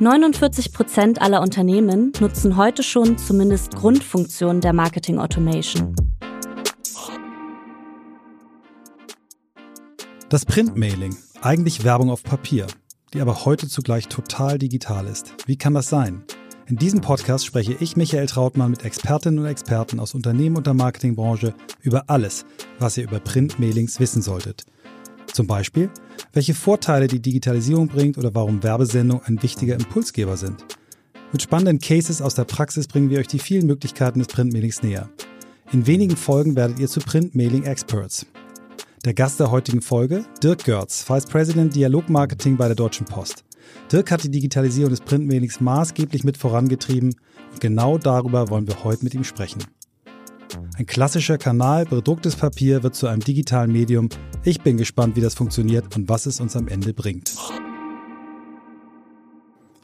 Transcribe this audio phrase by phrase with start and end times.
[0.00, 5.94] 49 Prozent aller Unternehmen nutzen heute schon zumindest Grundfunktionen der Marketing Automation.
[10.28, 12.66] Das Printmailing, eigentlich Werbung auf Papier,
[13.12, 15.32] die aber heute zugleich total digital ist.
[15.46, 16.24] Wie kann das sein?
[16.66, 20.74] In diesem Podcast spreche ich, Michael Trautmann, mit Expertinnen und Experten aus Unternehmen und der
[20.74, 22.46] Marketingbranche über alles,
[22.80, 24.64] was ihr über Printmailings wissen solltet.
[25.32, 25.90] Zum Beispiel,
[26.34, 30.64] welche Vorteile die Digitalisierung bringt oder warum Werbesendungen ein wichtiger Impulsgeber sind.
[31.32, 35.08] Mit spannenden Cases aus der Praxis bringen wir euch die vielen Möglichkeiten des Printmailings näher.
[35.72, 38.26] In wenigen Folgen werdet ihr zu Printmailing Experts.
[39.04, 43.44] Der Gast der heutigen Folge, Dirk Görz, Vice President Dialogmarketing bei der Deutschen Post.
[43.90, 47.14] Dirk hat die Digitalisierung des Printmailings maßgeblich mit vorangetrieben
[47.52, 49.64] und genau darüber wollen wir heute mit ihm sprechen.
[50.76, 54.08] Ein klassischer Kanal, bedrucktes Papier wird zu einem digitalen Medium.
[54.42, 57.34] Ich bin gespannt, wie das funktioniert und was es uns am Ende bringt.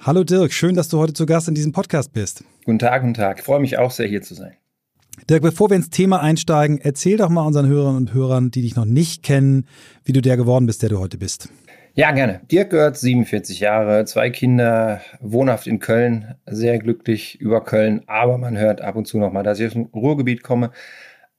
[0.00, 2.42] Hallo Dirk, schön, dass du heute zu Gast in diesem Podcast bist.
[2.64, 3.38] Guten Tag, guten Tag.
[3.38, 4.54] Ich freue mich auch sehr, hier zu sein.
[5.28, 8.76] Dirk, bevor wir ins Thema einsteigen, erzähl doch mal unseren Hörern und Hörern, die dich
[8.76, 9.66] noch nicht kennen,
[10.04, 11.50] wie du der geworden bist, der du heute bist.
[12.00, 12.40] Ja, gerne.
[12.50, 18.56] Dirk gehört 47 Jahre, zwei Kinder, wohnhaft in Köln, sehr glücklich über Köln, aber man
[18.56, 20.70] hört ab und zu noch mal, dass ich aus dem Ruhrgebiet komme.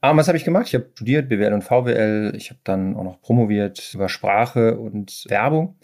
[0.02, 0.67] Aber was habe ich gemacht?
[0.67, 2.34] Ich habe studiert BWL und VWL.
[2.38, 5.80] Ich habe dann auch noch promoviert über Sprache und Werbung.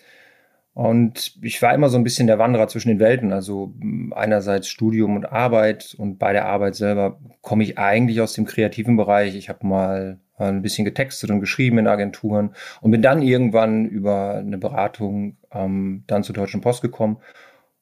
[0.75, 3.33] Und ich war immer so ein bisschen der Wanderer zwischen den Welten.
[3.33, 3.73] Also
[4.11, 8.95] einerseits Studium und Arbeit und bei der Arbeit selber komme ich eigentlich aus dem kreativen
[8.95, 9.36] Bereich.
[9.36, 14.35] Ich habe mal ein bisschen getextet und geschrieben in Agenturen und bin dann irgendwann über
[14.35, 17.17] eine Beratung ähm, dann zur Deutschen Post gekommen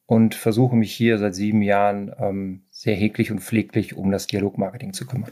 [0.06, 4.92] und versuche mich hier seit sieben Jahren ähm, sehr heglich und pfleglich um das Dialogmarketing
[4.92, 5.30] zu kümmern.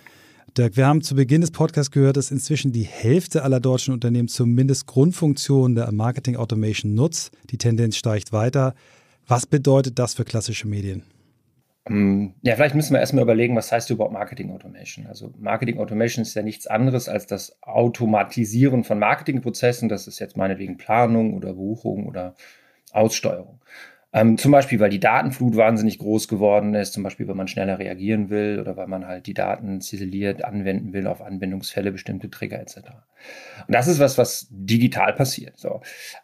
[0.56, 4.28] Dirk, wir haben zu Beginn des Podcasts gehört, dass inzwischen die Hälfte aller deutschen Unternehmen
[4.28, 7.33] zumindest Grundfunktionen der Marketing Automation nutzt.
[7.50, 8.75] Die Tendenz steigt weiter.
[9.27, 11.02] Was bedeutet das für klassische Medien?
[11.86, 15.06] Ähm, ja, vielleicht müssen wir erstmal überlegen, was heißt überhaupt Marketing Automation?
[15.06, 19.89] Also Marketing Automation ist ja nichts anderes als das Automatisieren von Marketingprozessen.
[19.89, 22.34] Das ist jetzt meinetwegen Planung oder Buchung oder
[22.92, 23.61] Aussteuerung.
[24.17, 27.80] Ähm, zum Beispiel, weil die Datenflut wahnsinnig groß geworden ist, zum Beispiel, wenn man schneller
[27.80, 32.61] reagieren will oder weil man halt die Daten ziseliert anwenden will auf Anwendungsfälle, bestimmte Trigger
[32.61, 32.77] etc.
[33.67, 35.58] Und das ist was, was digital passiert.
[35.58, 35.80] So.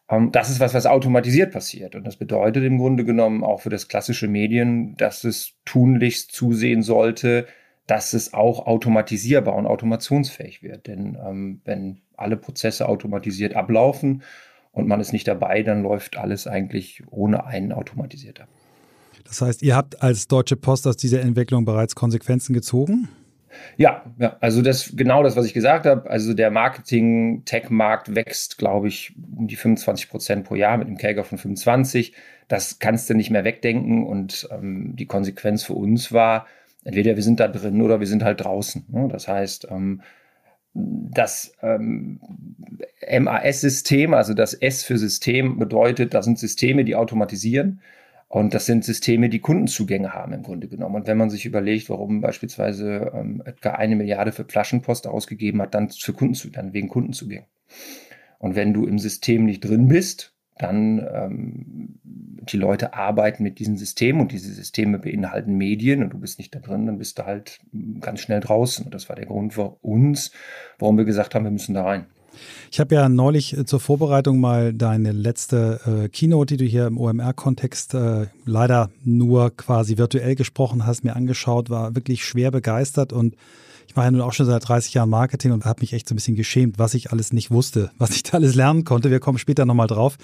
[0.09, 1.97] Ähm, das ist was, was automatisiert passiert.
[1.97, 6.83] Und das bedeutet im Grunde genommen auch für das klassische Medien, dass es tunlichst zusehen
[6.83, 7.49] sollte,
[7.89, 10.87] dass es auch automatisierbar und automationsfähig wird.
[10.87, 14.23] Denn ähm, wenn alle Prozesse automatisiert ablaufen,
[14.73, 18.49] und man ist nicht dabei, dann läuft alles eigentlich ohne einen automatisiert ab.
[19.25, 23.09] Das heißt, ihr habt als Deutsche Post aus dieser Entwicklung bereits Konsequenzen gezogen?
[23.77, 26.09] Ja, ja, also das genau das, was ich gesagt habe.
[26.09, 31.25] Also der Marketing-Tech-Markt wächst, glaube ich, um die 25 Prozent pro Jahr mit einem Käger
[31.25, 32.15] von 25.
[32.49, 34.07] Das kannst du nicht mehr wegdenken.
[34.07, 36.47] Und ähm, die Konsequenz für uns war,
[36.85, 38.85] entweder wir sind da drin oder wir sind halt draußen.
[38.89, 39.09] Ne?
[39.11, 40.03] Das heißt, ähm,
[40.75, 42.21] das ähm,
[43.19, 47.81] MAS-System, also das S für System bedeutet, das sind Systeme, die automatisieren.
[48.29, 50.95] Und das sind Systeme, die Kundenzugänge haben im Grunde genommen.
[50.95, 55.75] Und wenn man sich überlegt, warum beispielsweise ähm, etwa eine Milliarde für Flaschenpost ausgegeben hat,
[55.75, 57.47] dann für Kunden, dann wegen Kundenzugängen.
[58.39, 60.33] Und wenn du im System nicht drin bist,
[60.63, 66.19] dann ähm, die Leute arbeiten mit diesen Systemen und diese Systeme beinhalten Medien und du
[66.19, 67.61] bist nicht da drin, dann bist du halt
[68.01, 68.85] ganz schnell draußen.
[68.85, 70.31] Und das war der Grund für uns,
[70.79, 72.07] warum wir gesagt haben, wir müssen da rein.
[72.71, 76.87] Ich habe ja neulich äh, zur Vorbereitung mal deine letzte äh, Keynote, die du hier
[76.87, 83.13] im OMR-Kontext äh, leider nur quasi virtuell gesprochen hast, mir angeschaut, war wirklich schwer begeistert
[83.13, 83.35] und
[83.91, 86.15] ich mache ja nun auch schon seit 30 Jahren Marketing und habe mich echt so
[86.15, 89.11] ein bisschen geschämt, was ich alles nicht wusste, was ich da alles lernen konnte.
[89.11, 90.17] Wir kommen später nochmal drauf.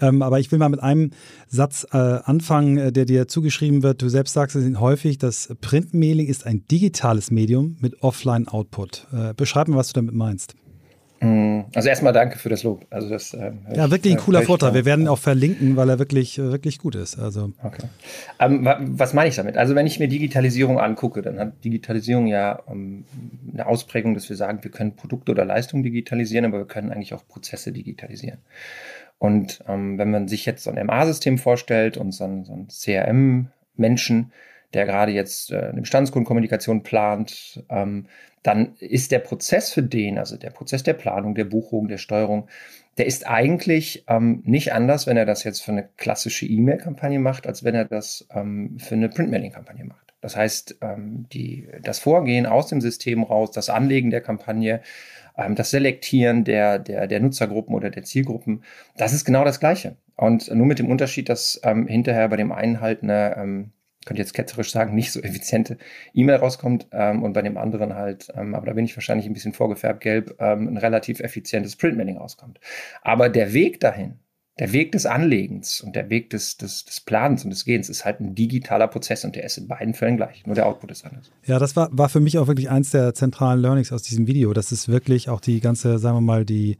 [0.00, 1.10] Ähm, aber ich will mal mit einem
[1.46, 4.00] Satz äh, anfangen, äh, der dir zugeschrieben wird.
[4.00, 9.06] Du selbst sagst es häufig, das Printmailing ist ein digitales Medium mit Offline-Output.
[9.12, 10.54] Äh, beschreib mir, was du damit meinst.
[11.24, 12.86] Mm, also erstmal danke für das Lob.
[12.90, 14.74] Also das, äh, ja, wirklich ein cooler Vorteil.
[14.74, 17.18] Wir werden ihn auch verlinken, weil er wirklich, äh, wirklich gut ist.
[17.18, 17.52] Also.
[17.62, 17.84] Okay.
[18.38, 18.68] Ähm,
[18.98, 19.56] was meine ich damit?
[19.56, 23.04] Also wenn ich mir Digitalisierung angucke, dann hat Digitalisierung ja ähm,
[23.52, 27.14] eine Ausprägung, dass wir sagen, wir können Produkte oder Leistungen digitalisieren, aber wir können eigentlich
[27.14, 28.40] auch Prozesse digitalisieren.
[29.18, 32.68] Und ähm, wenn man sich jetzt so ein MA-System vorstellt und so ein, so ein
[32.68, 34.32] CRM-Menschen,
[34.74, 38.06] der gerade jetzt äh, eine Bestandskundenkommunikation plant, ähm,
[38.44, 42.46] dann ist der Prozess für den, also der Prozess der Planung, der Buchung, der Steuerung,
[42.98, 47.46] der ist eigentlich ähm, nicht anders, wenn er das jetzt für eine klassische E-Mail-Kampagne macht,
[47.46, 50.14] als wenn er das ähm, für eine Printmailing-Kampagne macht.
[50.20, 54.82] Das heißt, ähm, die, das Vorgehen aus dem System raus, das Anlegen der Kampagne,
[55.36, 58.62] ähm, das Selektieren der, der, der Nutzergruppen oder der Zielgruppen,
[58.96, 59.96] das ist genau das Gleiche.
[60.16, 63.72] Und nur mit dem Unterschied, dass ähm, hinterher bei dem einen halt eine, ähm,
[64.04, 65.78] könnte jetzt ketzerisch sagen, nicht so effiziente
[66.12, 69.32] E-Mail rauskommt ähm, und bei dem anderen halt, ähm, aber da bin ich wahrscheinlich ein
[69.32, 72.60] bisschen vorgefärbt gelb, ähm, ein relativ effizientes Printmailing rauskommt.
[73.02, 74.18] Aber der Weg dahin,
[74.58, 78.04] der Weg des Anlegens und der Weg des, des, des Planens und des Gehens ist
[78.04, 80.46] halt ein digitaler Prozess und der ist in beiden Fällen gleich.
[80.46, 81.32] Nur der Output ist anders.
[81.44, 84.52] Ja, das war, war für mich auch wirklich eins der zentralen Learnings aus diesem Video.
[84.52, 86.76] Das ist wirklich auch die ganze, sagen wir mal, die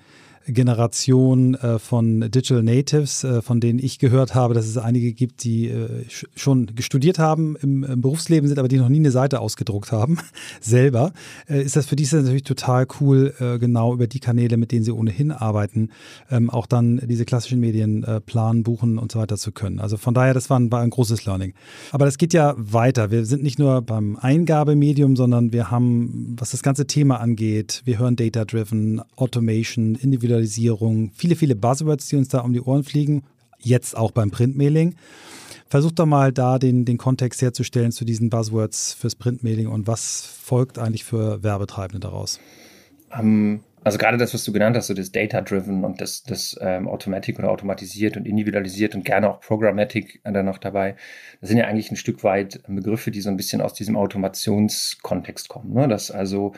[0.47, 5.45] Generation äh, von Digital Natives, äh, von denen ich gehört habe, dass es einige gibt,
[5.45, 6.05] die äh,
[6.37, 10.19] schon studiert haben, im, Berufsleben sind, aber die noch nie eine Seite ausgedruckt haben,
[10.61, 11.13] selber,
[11.47, 15.31] ist das für die natürlich total cool, genau über die Kanäle, mit denen sie ohnehin
[15.31, 15.91] arbeiten,
[16.31, 19.81] ähm, auch dann diese klassischen Medien planen, buchen und so weiter zu können.
[19.81, 21.55] Also von daher, das war ein, war ein großes Learning.
[21.93, 23.11] Aber das geht ja weiter.
[23.11, 27.99] Wir sind nicht nur beim Eingabemedium, sondern wir haben, was das ganze Thema angeht, wir
[27.99, 33.23] hören Data-Driven, Automation, individuelle Individualisierung, viele, viele Buzzwords, die uns da um die Ohren fliegen,
[33.61, 34.97] jetzt auch beim Printmailing.
[35.69, 40.25] Versucht doch mal da den, den Kontext herzustellen zu diesen Buzzwords fürs Printmailing und was
[40.25, 42.39] folgt eigentlich für Werbetreibende daraus?
[43.13, 46.89] Ähm, also gerade das, was du genannt hast, so das Data-Driven und das, das ähm,
[46.89, 50.97] Automatic oder automatisiert und individualisiert und gerne auch Programmatic dann noch dabei,
[51.41, 55.49] das sind ja eigentlich ein Stück weit Begriffe, die so ein bisschen aus diesem Automationskontext
[55.49, 55.75] kommen.
[55.75, 55.89] Ne?
[55.89, 56.55] Dass also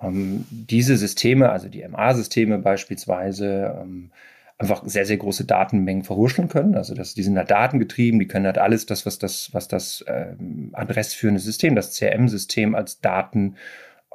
[0.00, 4.10] diese Systeme, also die MA-Systeme beispielsweise, ähm,
[4.58, 6.74] einfach sehr, sehr große Datenmengen verwurscheln können.
[6.74, 10.04] Also das, die sind halt datengetrieben, die können halt alles das, was das, was das
[10.08, 13.56] ähm, adressführende System, das CRM-System als Daten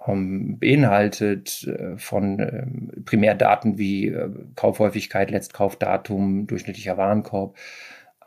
[0.08, 2.66] ähm, beinhaltet, äh, von äh,
[3.06, 7.56] Primärdaten wie äh, Kaufhäufigkeit, Letztkaufdatum, durchschnittlicher Warenkorb,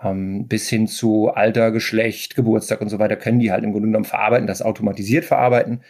[0.02, 3.88] ähm, bis hin zu Alter, Geschlecht, Geburtstag und so weiter, können die halt im Grunde
[3.88, 5.80] genommen verarbeiten, das automatisiert verarbeiten ähm,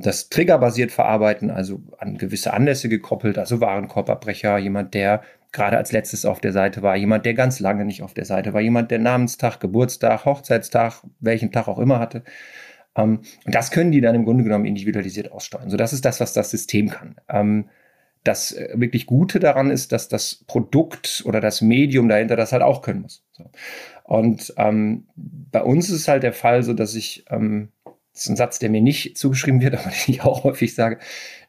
[0.00, 6.24] das triggerbasiert verarbeiten, also an gewisse Anlässe gekoppelt, also Warenkorbabbrecher, jemand, der gerade als letztes
[6.26, 8.98] auf der Seite war, jemand, der ganz lange nicht auf der Seite war, jemand, der
[8.98, 12.22] Namenstag, Geburtstag, Hochzeitstag, welchen Tag auch immer hatte.
[12.96, 15.70] Ähm, und das können die dann im Grunde genommen individualisiert aussteuern.
[15.70, 17.16] So, das ist das, was das System kann.
[17.28, 17.68] Ähm,
[18.24, 22.62] das äh, wirklich Gute daran ist, dass das Produkt oder das Medium dahinter das halt
[22.62, 23.24] auch können muss.
[24.04, 27.68] Und ähm, bei uns ist es halt der Fall, so dass ich ähm,
[28.12, 30.98] das ist ein Satz, der mir nicht zugeschrieben wird, aber den ich auch häufig sage,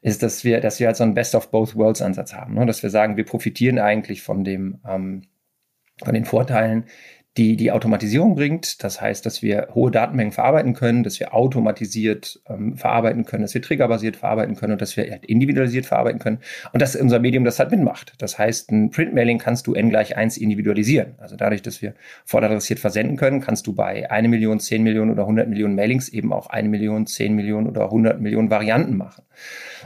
[0.01, 2.56] ist, dass wir, dass wir halt so einen Best of Both Worlds Ansatz haben.
[2.56, 2.65] Ne?
[2.65, 5.24] Dass wir sagen, wir profitieren eigentlich von dem, ähm,
[6.04, 6.86] von den Vorteilen,
[7.38, 8.83] die die Automatisierung bringt.
[8.83, 13.53] Das heißt, dass wir hohe Datenmengen verarbeiten können, dass wir automatisiert ähm, verarbeiten können, dass
[13.56, 16.39] wir triggerbasiert verarbeiten können und dass wir halt individualisiert verarbeiten können
[16.74, 18.13] und dass unser Medium das halt mitmacht.
[18.19, 21.15] Das heißt, ein Printmailing kannst du n gleich 1 individualisieren.
[21.18, 21.95] Also dadurch, dass wir
[22.25, 26.31] volladressiert versenden können, kannst du bei eine Million, 10 Millionen oder 100 Millionen Mailings eben
[26.31, 29.24] auch eine Million, 10 Millionen oder 100 Millionen Varianten machen.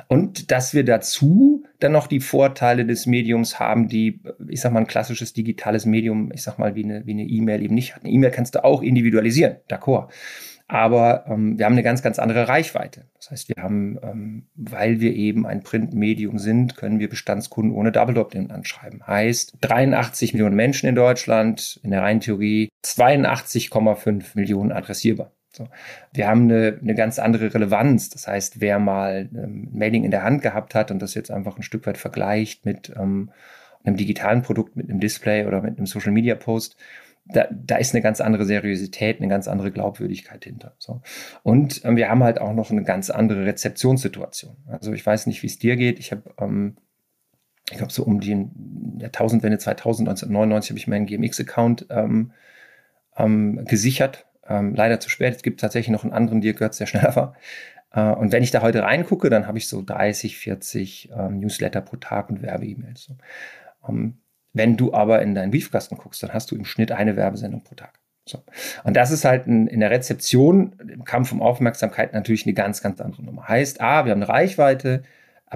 [0.08, 4.80] Und dass wir dazu dann noch die Vorteile des Mediums haben, die, ich sag mal,
[4.80, 8.04] ein klassisches digitales Medium, ich sag mal, wie eine, wie E-Mail eben nicht hat.
[8.04, 10.10] Eine E-Mail kannst du auch individualisieren, d'accord.
[10.70, 13.06] Aber ähm, wir haben eine ganz, ganz andere Reichweite.
[13.16, 17.94] Das heißt, wir haben, ähm, weil wir eben ein Printmedium sind, können wir Bestandskunden ohne
[17.94, 19.06] Double Opt-in anschreiben.
[19.08, 25.32] Heißt, 83 Millionen Menschen in Deutschland, in der reinen Theorie 82,5 Millionen adressierbar.
[25.58, 25.68] So.
[26.14, 28.10] Wir haben eine, eine ganz andere Relevanz.
[28.10, 31.58] Das heißt, wer mal ähm, Mailing in der Hand gehabt hat und das jetzt einfach
[31.58, 33.32] ein Stück weit vergleicht mit ähm,
[33.84, 36.78] einem digitalen Produkt, mit einem Display oder mit einem Social Media Post,
[37.26, 40.76] da, da ist eine ganz andere Seriosität, eine ganz andere Glaubwürdigkeit hinter.
[40.78, 41.02] So.
[41.44, 44.56] Und ähm, wir haben halt auch noch eine ganz andere Rezeptionssituation.
[44.68, 46.00] Also ich weiß nicht, wie es dir geht.
[46.00, 46.78] Ich habe, ähm,
[47.70, 48.48] ich glaube, so um die
[49.00, 52.32] Jahrtausendwende 2000, 1999 habe ich meinen GMX-Account ähm,
[53.18, 55.36] ähm, gesichert ähm, leider zu spät.
[55.36, 57.36] Es gibt tatsächlich noch einen anderen Dirk Götz, der schneller war.
[57.94, 61.82] Äh, und wenn ich da heute reingucke, dann habe ich so 30, 40 ähm, Newsletter
[61.82, 63.04] pro Tag und Werbe-E-Mails.
[63.04, 63.16] So.
[63.88, 64.18] Ähm,
[64.54, 67.76] wenn du aber in deinen Briefkasten guckst, dann hast du im Schnitt eine Werbesendung pro
[67.76, 68.00] Tag.
[68.26, 68.44] So.
[68.84, 72.82] Und das ist halt ein, in der Rezeption, im Kampf um Aufmerksamkeit natürlich eine ganz,
[72.82, 73.48] ganz andere Nummer.
[73.48, 75.04] Heißt, A, wir haben eine Reichweite,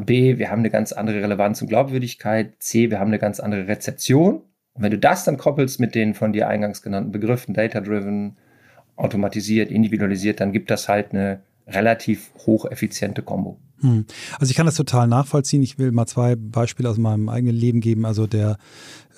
[0.06, 3.68] B, wir haben eine ganz andere Relevanz und Glaubwürdigkeit, C, wir haben eine ganz andere
[3.68, 4.44] Rezeption.
[4.74, 8.38] Und wenn du das dann koppelst mit den von dir eingangs genannten Begriffen, Data-Driven,
[8.96, 13.58] automatisiert, individualisiert, dann gibt das halt eine relativ hocheffiziente Kombo.
[13.82, 14.06] Hm.
[14.40, 15.64] Also ich kann das total nachvollziehen.
[15.64, 18.06] Ich will mal zwei Beispiele aus meinem eigenen Leben geben.
[18.06, 18.58] Also der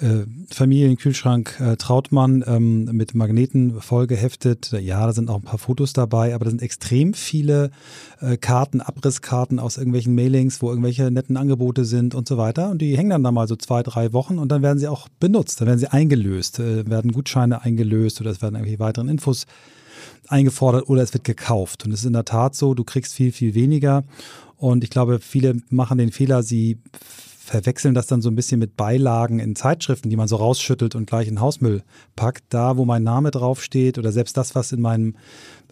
[0.04, 4.72] äh, Familienkühlschrank äh, Trautmann ähm, mit Magneten vollgeheftet.
[4.74, 7.72] Ja, da sind auch ein paar Fotos dabei, aber da sind extrem viele
[8.20, 12.70] äh, Karten, Abrisskarten aus irgendwelchen Mailings, wo irgendwelche netten Angebote sind und so weiter.
[12.70, 15.08] Und die hängen dann da mal so zwei, drei Wochen und dann werden sie auch
[15.20, 19.46] benutzt, dann werden sie eingelöst, äh, werden Gutscheine eingelöst oder es werden irgendwelche weiteren Infos
[20.28, 21.86] eingefordert oder es wird gekauft.
[21.86, 24.04] Und es ist in der Tat so, du kriegst viel, viel weniger.
[24.64, 26.78] Und ich glaube, viele machen den Fehler, sie
[27.38, 31.06] verwechseln das dann so ein bisschen mit Beilagen in Zeitschriften, die man so rausschüttelt und
[31.06, 31.84] gleich in Hausmüll
[32.16, 32.46] packt.
[32.48, 35.18] Da, wo mein Name draufsteht oder selbst das, was in meinem,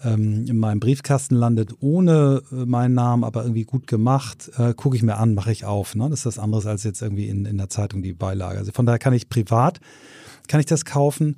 [0.04, 4.98] ähm, in meinem Briefkasten landet, ohne äh, meinen Namen, aber irgendwie gut gemacht, äh, gucke
[4.98, 5.96] ich mir an, mache ich auf.
[5.96, 6.10] Ne?
[6.10, 8.60] Das ist das anderes als jetzt irgendwie in, in der Zeitung die Beilage.
[8.60, 9.80] Also von daher kann ich privat,
[10.50, 11.38] kann ich das kaufen.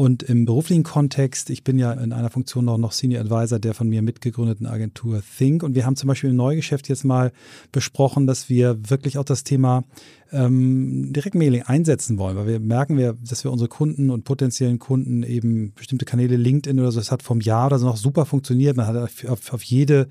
[0.00, 3.74] Und im beruflichen Kontext, ich bin ja in einer Funktion noch, noch Senior Advisor der
[3.74, 5.62] von mir mitgegründeten Agentur Think.
[5.62, 7.32] Und wir haben zum Beispiel im Neugeschäft jetzt mal
[7.70, 9.84] besprochen, dass wir wirklich auch das Thema
[10.32, 15.22] ähm, Direktmailing einsetzen wollen, weil wir merken, wir, dass wir unsere Kunden und potenziellen Kunden
[15.22, 18.78] eben bestimmte Kanäle, LinkedIn oder so, das hat vom Jahr oder so noch super funktioniert.
[18.78, 18.96] Man hat
[19.28, 20.08] auf, auf jede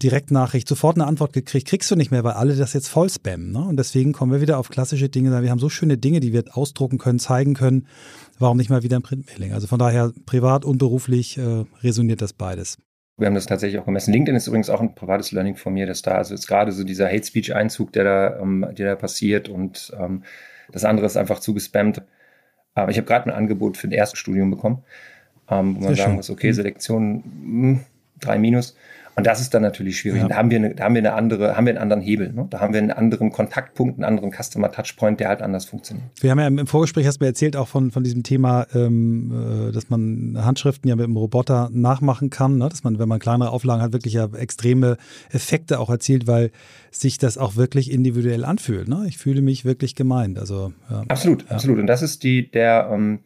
[0.00, 3.52] Direktnachricht sofort eine Antwort gekriegt, kriegst du nicht mehr, weil alle das jetzt voll spammen.
[3.52, 3.60] Ne?
[3.60, 5.42] Und deswegen kommen wir wieder auf klassische Dinge.
[5.42, 7.86] Wir haben so schöne Dinge, die wir ausdrucken können, zeigen können.
[8.38, 9.52] Warum nicht mal wieder ein Printmailing?
[9.52, 12.78] Also von daher privat und beruflich äh, resoniert das beides.
[13.18, 14.12] Wir haben das tatsächlich auch gemessen.
[14.12, 16.82] LinkedIn ist übrigens auch ein privates Learning von mir, dass da, also ist gerade so
[16.82, 20.22] dieser Hate Speech Einzug, der da, ähm, der da passiert und ähm,
[20.72, 22.02] das andere ist einfach zugespammt.
[22.74, 24.82] Aber ich habe gerade ein Angebot für ein Erststudium bekommen,
[25.50, 26.16] ähm, wo man Sehr sagen schön.
[26.16, 26.54] muss, okay, mhm.
[26.54, 27.80] Selektion mh, hm,
[28.20, 28.76] drei Minus.
[29.14, 30.22] Und das ist dann natürlich schwierig.
[30.22, 30.28] Ja.
[30.28, 32.32] Da haben wir eine, da haben wir eine andere, haben wir einen anderen Hebel.
[32.32, 32.46] Ne?
[32.48, 36.06] Da haben wir einen anderen Kontaktpunkt, einen anderen Customer Touchpoint, der halt anders funktioniert.
[36.20, 39.68] Wir haben ja im Vorgespräch hast du mir erzählt auch von, von diesem Thema, ähm,
[39.68, 42.68] äh, dass man Handschriften ja mit dem Roboter nachmachen kann, ne?
[42.68, 44.96] dass man, wenn man kleinere Auflagen hat, wirklich ja extreme
[45.30, 46.50] Effekte auch erzielt, weil
[46.90, 48.88] sich das auch wirklich individuell anfühlt.
[48.88, 49.04] Ne?
[49.08, 50.38] Ich fühle mich wirklich gemeint.
[50.38, 51.04] Also ja.
[51.08, 51.78] absolut, absolut.
[51.78, 53.20] Und das ist die der ähm,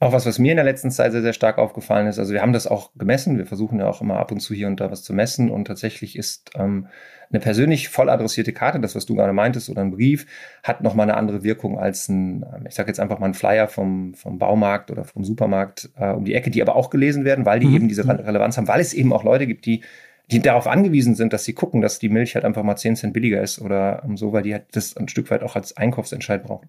[0.00, 2.18] auch was, was mir in der letzten Zeit sehr, sehr stark aufgefallen ist.
[2.18, 3.36] Also wir haben das auch gemessen.
[3.36, 5.50] Wir versuchen ja auch immer ab und zu hier und da was zu messen.
[5.50, 6.86] Und tatsächlich ist ähm,
[7.28, 10.26] eine persönlich voll adressierte Karte, das, was du gerade meintest, oder ein Brief,
[10.62, 13.68] hat nochmal eine andere Wirkung als ein, ähm, ich sage jetzt einfach mal ein Flyer
[13.68, 17.44] vom, vom Baumarkt oder vom Supermarkt äh, um die Ecke, die aber auch gelesen werden,
[17.44, 17.76] weil die mhm.
[17.76, 19.82] eben diese Relevanz haben, weil es eben auch Leute gibt, die
[20.30, 23.12] die darauf angewiesen sind, dass sie gucken, dass die Milch halt einfach mal 10 Cent
[23.12, 26.44] billiger ist oder um, so, weil die halt das ein Stück weit auch als Einkaufsentscheid
[26.44, 26.68] brauchen.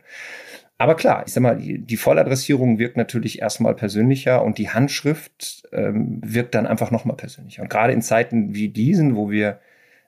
[0.81, 6.19] Aber klar, ich sag mal, die, Volladressierung wirkt natürlich erstmal persönlicher und die Handschrift ähm,
[6.25, 7.61] wirkt dann einfach nochmal persönlicher.
[7.61, 9.59] Und gerade in Zeiten wie diesen, wo wir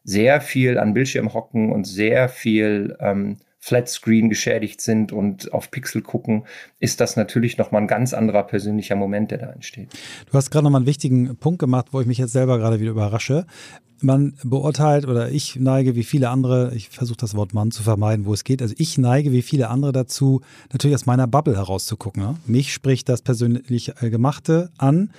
[0.03, 6.01] sehr viel an Bildschirm hocken und sehr viel ähm, Flatscreen geschädigt sind und auf Pixel
[6.01, 6.45] gucken,
[6.79, 9.93] ist das natürlich nochmal ein ganz anderer persönlicher Moment, der da entsteht.
[10.31, 12.89] Du hast gerade nochmal einen wichtigen Punkt gemacht, wo ich mich jetzt selber gerade wieder
[12.89, 13.45] überrasche
[14.03, 18.25] man beurteilt oder ich neige wie viele andere, ich versuche das Wort Mann zu vermeiden,
[18.25, 20.41] wo es geht, also ich neige wie viele andere dazu,
[20.72, 22.22] natürlich aus meiner Bubble herauszugucken.
[22.22, 22.36] Ne?
[22.45, 25.10] Mich spricht das persönlich äh, Gemachte an,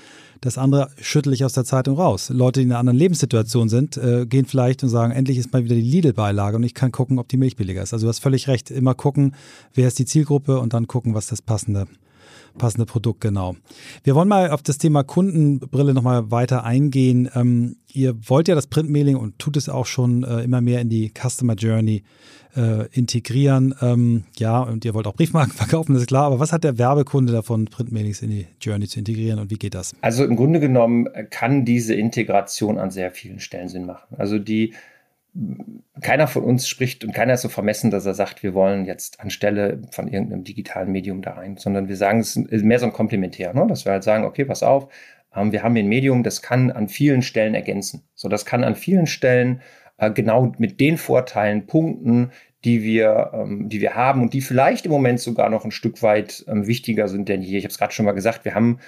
[0.40, 2.28] das andere schüttel ich aus der Zeitung raus.
[2.28, 5.64] Leute, die in einer anderen Lebenssituation sind, äh, gehen vielleicht und sagen, endlich ist mal
[5.64, 7.94] wieder die Lidl-Beilage und ich kann gucken, ob die Milch billiger ist.
[7.94, 9.34] Also du hast völlig recht, immer gucken,
[9.72, 11.86] wer ist die Zielgruppe und dann gucken, was das passende
[12.58, 13.56] passende Produkt, genau.
[14.02, 17.30] Wir wollen mal auf das Thema Kundenbrille nochmal weiter eingehen.
[17.34, 20.88] Ähm, ihr wollt ja das Printmailing und tut es auch schon äh, immer mehr in
[20.88, 22.02] die Customer Journey
[22.56, 23.74] äh, integrieren.
[23.80, 26.24] Ähm, ja, und ihr wollt auch Briefmarken verkaufen, das ist klar.
[26.24, 29.74] Aber was hat der Werbekunde davon, Printmailings in die Journey zu integrieren und wie geht
[29.74, 29.94] das?
[30.00, 34.16] Also im Grunde genommen kann diese Integration an sehr vielen Stellen Sinn machen.
[34.16, 34.74] Also die
[36.00, 39.20] keiner von uns spricht und keiner ist so vermessen, dass er sagt, wir wollen jetzt
[39.20, 42.92] anstelle von irgendeinem digitalen Medium da rein, sondern wir sagen, es ist mehr so ein
[42.92, 43.66] Komplementär, ne?
[43.66, 44.88] dass wir halt sagen, okay, pass auf,
[45.34, 48.04] ähm, wir haben hier ein Medium, das kann an vielen Stellen ergänzen.
[48.14, 49.60] So, das kann an vielen Stellen
[49.98, 52.30] äh, genau mit den Vorteilen punkten,
[52.64, 56.02] die wir, ähm, die wir haben und die vielleicht im Moment sogar noch ein Stück
[56.02, 57.58] weit ähm, wichtiger sind denn hier.
[57.58, 58.78] Ich habe es gerade schon mal gesagt, wir haben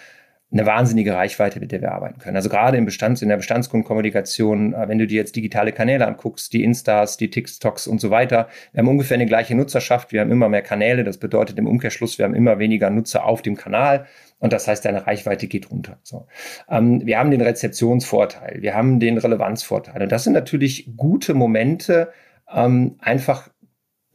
[0.53, 2.37] eine wahnsinnige Reichweite, mit der wir arbeiten können.
[2.37, 6.53] Also gerade im Bestands, in der Bestandskundenkommunikation, äh, wenn du dir jetzt digitale Kanäle anguckst,
[6.53, 10.31] die Instas, die TikToks und so weiter, wir haben ungefähr eine gleiche Nutzerschaft, wir haben
[10.31, 14.07] immer mehr Kanäle, das bedeutet im Umkehrschluss, wir haben immer weniger Nutzer auf dem Kanal
[14.38, 15.99] und das heißt, deine Reichweite geht runter.
[16.05, 16.29] So.
[16.71, 22.12] Ähm, wir haben den Rezeptionsvorteil, wir haben den Relevanzvorteil und das sind natürlich gute Momente,
[22.55, 23.49] ähm, einfach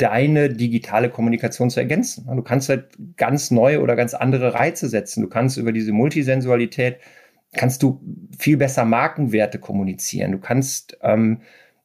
[0.01, 2.25] deine digitale Kommunikation zu ergänzen.
[2.27, 2.86] Du kannst halt
[3.17, 5.22] ganz neue oder ganz andere Reize setzen.
[5.22, 6.98] Du kannst über diese Multisensualität
[7.53, 8.01] kannst du
[8.38, 10.31] viel besser Markenwerte kommunizieren.
[10.31, 11.41] Du kannst ähm,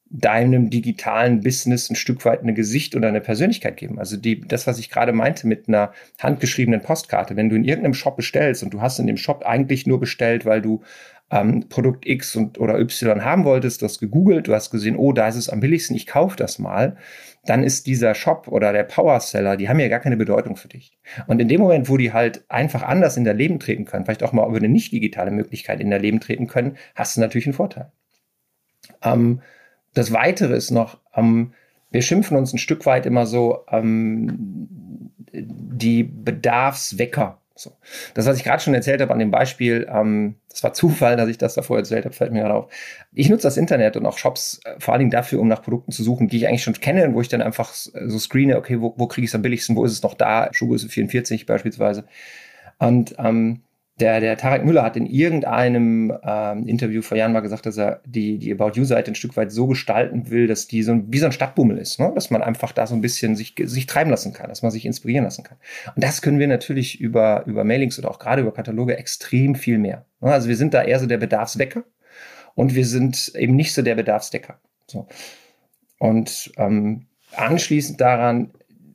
[0.09, 3.99] deinem digitalen Business ein Stück weit eine Gesicht oder eine Persönlichkeit geben.
[3.99, 7.95] Also die, das, was ich gerade meinte mit einer handgeschriebenen Postkarte, wenn du in irgendeinem
[7.95, 10.83] Shop bestellst und du hast in dem Shop eigentlich nur bestellt, weil du
[11.31, 15.13] ähm, Produkt X und, oder Y haben wolltest, du hast gegoogelt, du hast gesehen, oh,
[15.13, 16.97] da ist es am billigsten, ich kaufe das mal
[17.47, 20.69] dann ist dieser Shop oder der Power Seller, die haben ja gar keine Bedeutung für
[20.69, 20.99] dich.
[21.27, 24.23] Und in dem Moment, wo die halt einfach anders in dein Leben treten können, vielleicht
[24.23, 27.47] auch mal über eine nicht digitale Möglichkeit in dein Leben treten können, hast du natürlich
[27.47, 27.93] einen Vorteil.
[29.03, 29.41] Ähm,
[29.95, 31.53] das Weitere ist noch, ähm,
[31.91, 34.69] wir schimpfen uns ein Stück weit immer so ähm,
[35.33, 37.73] die Bedarfswecker So.
[38.15, 41.29] Das, was ich gerade schon erzählt habe an dem Beispiel, ähm, das war Zufall, dass
[41.29, 42.73] ich das davor erzählt habe, fällt mir gerade auf.
[43.13, 45.91] Ich nutze das Internet und auch Shops äh, vor allen Dingen dafür, um nach Produkten
[45.91, 48.81] zu suchen, die ich eigentlich schon kenne und wo ich dann einfach so screene, okay,
[48.81, 52.05] wo, wo kriege ich es am billigsten, wo ist es noch da, Schuhgröße 44 beispielsweise.
[52.79, 53.63] Und ähm,
[53.99, 58.03] der, der Tarek Müller hat in irgendeinem ähm, Interview vor Jahren mal gesagt, dass er
[58.05, 61.19] die, die About You-Seite ein Stück weit so gestalten will, dass die so ein, wie
[61.19, 62.13] so ein Stadtbummel ist, ne?
[62.15, 64.85] dass man einfach da so ein bisschen sich, sich treiben lassen kann, dass man sich
[64.85, 65.57] inspirieren lassen kann.
[65.95, 69.79] Und das können wir natürlich über, über Mailings oder auch gerade über Kataloge extrem viel
[69.79, 70.05] mehr.
[70.21, 70.31] Ne?
[70.31, 71.85] Also wir sind da eher so der Bedarfswecker
[72.55, 74.61] und wir sind eben nicht so der Bedarfsdecker.
[74.87, 75.09] So.
[75.99, 78.51] Und ähm, anschließend daran,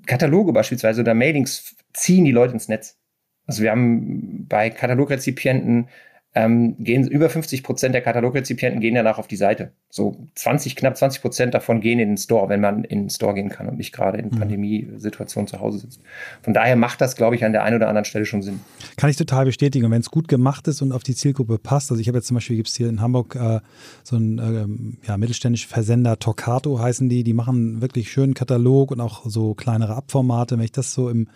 [0.06, 3.01] Kataloge beispielsweise oder Mailings ziehen die Leute ins Netz.
[3.48, 5.90] Also wir haben bei Katalogrezipienten
[6.34, 9.74] ähm, gehen über 50 Prozent der Katalogrezipienten gehen danach auf die Seite.
[9.90, 13.34] So 20, knapp 20 Prozent davon gehen in den Store, wenn man in den Store
[13.34, 14.40] gehen kann und nicht gerade in mhm.
[14.40, 16.02] Pandemiesituationen zu Hause sitzt.
[16.42, 18.62] Von daher macht das, glaube ich, an der einen oder anderen Stelle schon Sinn.
[18.96, 19.86] Kann ich total bestätigen.
[19.86, 22.28] Und wenn es gut gemacht ist und auf die Zielgruppe passt, also ich habe jetzt
[22.28, 23.60] zum Beispiel, gibt es hier in Hamburg äh,
[24.04, 29.02] so ein ähm, ja, mittelständischer Versender, Torcato heißen die, die machen wirklich schönen Katalog und
[29.02, 30.58] auch so kleinere Abformate.
[30.58, 31.28] Wenn ich das so im,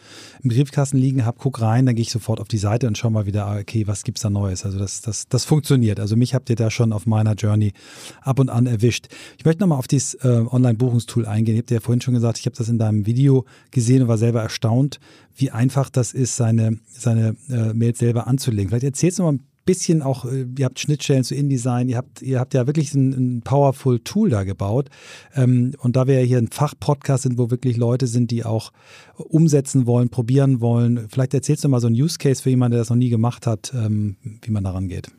[0.42, 3.12] im Briefkasten liegen habe, guck rein, dann gehe ich sofort auf die Seite und schaue
[3.12, 4.64] mal wieder, ah, okay, was gibt es da Neues?
[4.64, 6.00] Also das, das, das funktioniert.
[6.00, 7.74] Also mich habt ihr da schon auf meiner Journey
[8.22, 9.08] ab und an erwischt.
[9.38, 11.56] Ich möchte nochmal auf dieses äh, Online-Buchungstool eingehen.
[11.56, 14.08] Ich habe dir ja vorhin schon gesagt, ich habe das in deinem Video gesehen und
[14.08, 15.00] war selber erstaunt,
[15.36, 18.70] wie einfach das ist, seine, seine äh, Mails selber anzulegen.
[18.70, 22.22] Vielleicht erzählst du mal ein bisschen auch, äh, ihr habt Schnittstellen zu InDesign, ihr habt,
[22.22, 24.90] ihr habt ja wirklich ein, ein powerful Tool da gebaut.
[25.36, 28.72] Ähm, und da wir ja hier ein Fachpodcast sind, wo wirklich Leute sind, die auch
[29.18, 32.82] umsetzen wollen, probieren wollen, vielleicht erzählst du mal so einen Use Case für jemanden, der
[32.82, 35.10] das noch nie gemacht hat, ähm, wie man daran geht.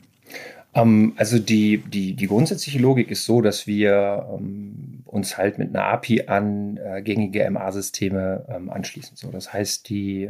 [0.73, 4.39] Ähm, also die, die, die grundsätzliche Logik ist so, dass wir
[5.05, 9.17] uns halt mit einer API an äh, gängige MA-Systeme anschließen.
[9.17, 10.29] So, das heißt, die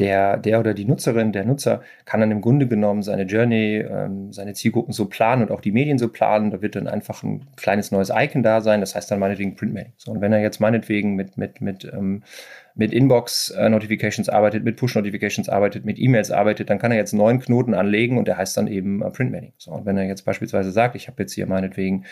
[0.00, 4.32] der, der oder die Nutzerin, der Nutzer kann dann im Grunde genommen seine Journey, ähm,
[4.32, 6.50] seine Zielgruppen so planen und auch die Medien so planen.
[6.50, 8.80] Da wird dann einfach ein kleines neues Icon da sein.
[8.80, 9.92] Das heißt dann meinetwegen Printmailing.
[9.98, 12.22] So, und wenn er jetzt meinetwegen mit, mit, mit, ähm,
[12.80, 17.74] mit Inbox-Notifications arbeitet, mit Push-Notifications arbeitet, mit E-Mails arbeitet, dann kann er jetzt neun Knoten
[17.74, 19.52] anlegen und der heißt dann eben äh, Printmailing.
[19.58, 22.06] So, und wenn er jetzt beispielsweise sagt, ich habe jetzt hier meinetwegen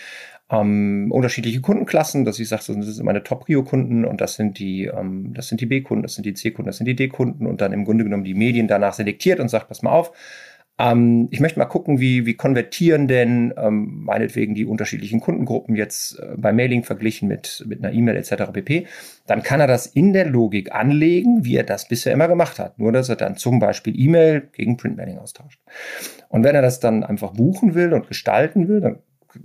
[0.51, 5.33] ähm, unterschiedliche Kundenklassen, dass ich sage, das sind meine Top-Prio-Kunden und das sind die, ähm,
[5.33, 7.87] das sind die B-Kunden, das sind die C-Kunden, das sind die D-Kunden und dann im
[7.87, 10.13] Grunde genommen die Medien danach selektiert und sagt, pass mal auf,
[10.79, 16.19] ähm, ich möchte mal gucken, wie, wie konvertieren denn ähm, meinetwegen die unterschiedlichen Kundengruppen jetzt
[16.21, 18.53] äh, bei Mailing verglichen mit, mit einer E-Mail etc.
[18.53, 18.87] pp.
[19.27, 22.79] Dann kann er das in der Logik anlegen, wie er das bisher immer gemacht hat.
[22.79, 25.61] Nur, dass er dann zum Beispiel E-Mail gegen Printmailing austauscht.
[26.29, 28.99] Und wenn er das dann einfach buchen will und gestalten will, dann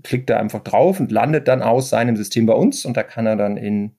[0.03, 3.25] klickt er einfach drauf und landet dann aus seinem System bei uns und da kann
[3.25, 3.91] er dann in,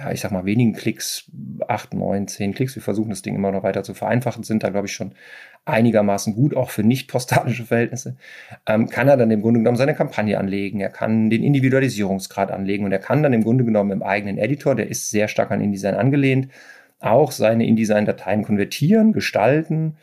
[0.00, 1.30] ja, ich sag mal, wenigen Klicks,
[1.68, 4.70] acht, neun, zehn Klicks, wir versuchen das Ding immer noch weiter zu vereinfachen, sind da,
[4.70, 5.12] glaube ich, schon
[5.66, 8.16] einigermaßen gut, auch für nicht postalische Verhältnisse,
[8.66, 12.86] ähm, kann er dann im Grunde genommen seine Kampagne anlegen, er kann den Individualisierungsgrad anlegen
[12.86, 15.60] und er kann dann im Grunde genommen im eigenen Editor, der ist sehr stark an
[15.60, 16.48] InDesign angelehnt,
[16.98, 19.96] auch seine InDesign-Dateien konvertieren, gestalten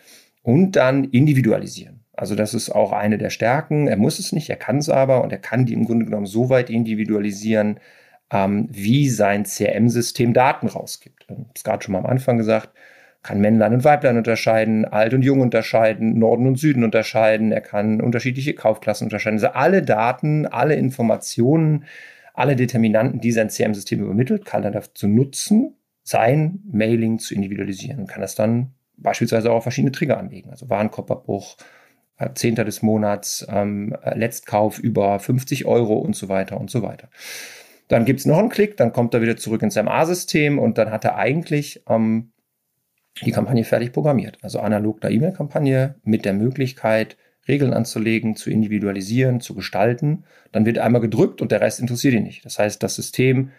[0.43, 2.01] und dann individualisieren.
[2.13, 3.87] Also das ist auch eine der Stärken.
[3.87, 6.25] Er muss es nicht, er kann es aber und er kann die im Grunde genommen
[6.25, 7.79] so weit individualisieren,
[8.31, 11.23] ähm, wie sein CRM-System Daten rausgibt.
[11.23, 12.71] Ich habe es gerade schon mal am Anfang gesagt,
[13.23, 17.99] kann Männlein und Weiblein unterscheiden, alt und jung unterscheiden, Norden und Süden unterscheiden, er kann
[17.99, 19.37] unterschiedliche Kaufklassen unterscheiden.
[19.37, 21.85] Also alle Daten, alle Informationen,
[22.33, 28.21] alle Determinanten, die sein CRM-System übermittelt, kann er dazu nutzen, sein Mailing zu individualisieren kann
[28.21, 31.57] das dann beispielsweise auch auf verschiedene Trigger anlegen, also Warenkorbabbruch,
[32.33, 37.09] Zehnter des Monats, ähm, Letztkauf über 50 Euro und so weiter und so weiter.
[37.87, 41.05] Dann gibt's noch einen Klick, dann kommt er wieder zurück ins MA-System und dann hat
[41.05, 42.31] er eigentlich ähm,
[43.25, 44.37] die Kampagne fertig programmiert.
[44.41, 50.25] Also analog der E-Mail-Kampagne mit der Möglichkeit, Regeln anzulegen, zu individualisieren, zu gestalten.
[50.51, 52.43] Dann wird einmal gedrückt und der Rest interessiert ihn nicht.
[52.45, 53.51] Das heißt, das System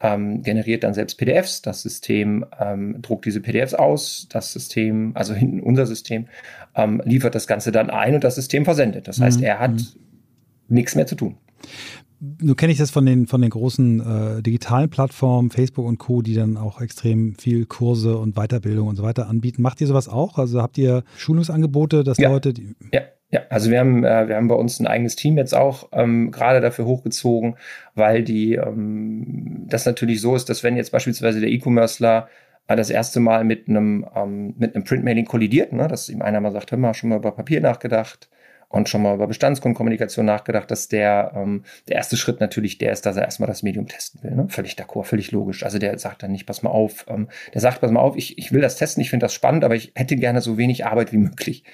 [0.00, 5.34] ähm, generiert dann selbst PDFs, das System ähm, druckt diese PDFs aus, das System, also
[5.34, 6.26] hinten unser System,
[6.74, 9.08] ähm, liefert das Ganze dann ein und das System versendet.
[9.08, 9.46] Das heißt, mhm.
[9.46, 9.86] er hat mhm.
[10.68, 11.36] nichts mehr zu tun.
[12.40, 16.22] Nur kenne ich das von den, von den großen äh, digitalen Plattformen, Facebook und Co.,
[16.22, 19.60] die dann auch extrem viel Kurse und Weiterbildung und so weiter anbieten.
[19.60, 20.38] Macht ihr sowas auch?
[20.38, 22.30] Also habt ihr Schulungsangebote, dass ja.
[22.30, 22.54] Leute.
[22.92, 25.88] ja, ja, also wir haben, äh, wir haben bei uns ein eigenes Team jetzt auch
[25.90, 27.56] ähm, gerade dafür hochgezogen,
[27.96, 32.28] weil die ähm, das natürlich so ist, dass wenn jetzt beispielsweise der E-Commercer
[32.68, 36.40] äh, das erste Mal mit einem ähm, mit einem Printmailing kollidiert, ne, dass ihm einer
[36.40, 38.28] mal sagt, hör mal, schon mal über Papier nachgedacht
[38.72, 43.04] und schon mal über Bestandskundenkommunikation nachgedacht, dass der, ähm, der erste Schritt natürlich der ist,
[43.04, 44.32] dass er erstmal das Medium testen will.
[44.32, 44.46] Ne?
[44.48, 45.62] Völlig d'accord, völlig logisch.
[45.62, 48.38] Also der sagt dann nicht, pass mal auf, ähm, der sagt, pass mal auf, ich,
[48.38, 51.12] ich will das testen, ich finde das spannend, aber ich hätte gerne so wenig Arbeit
[51.12, 51.64] wie möglich.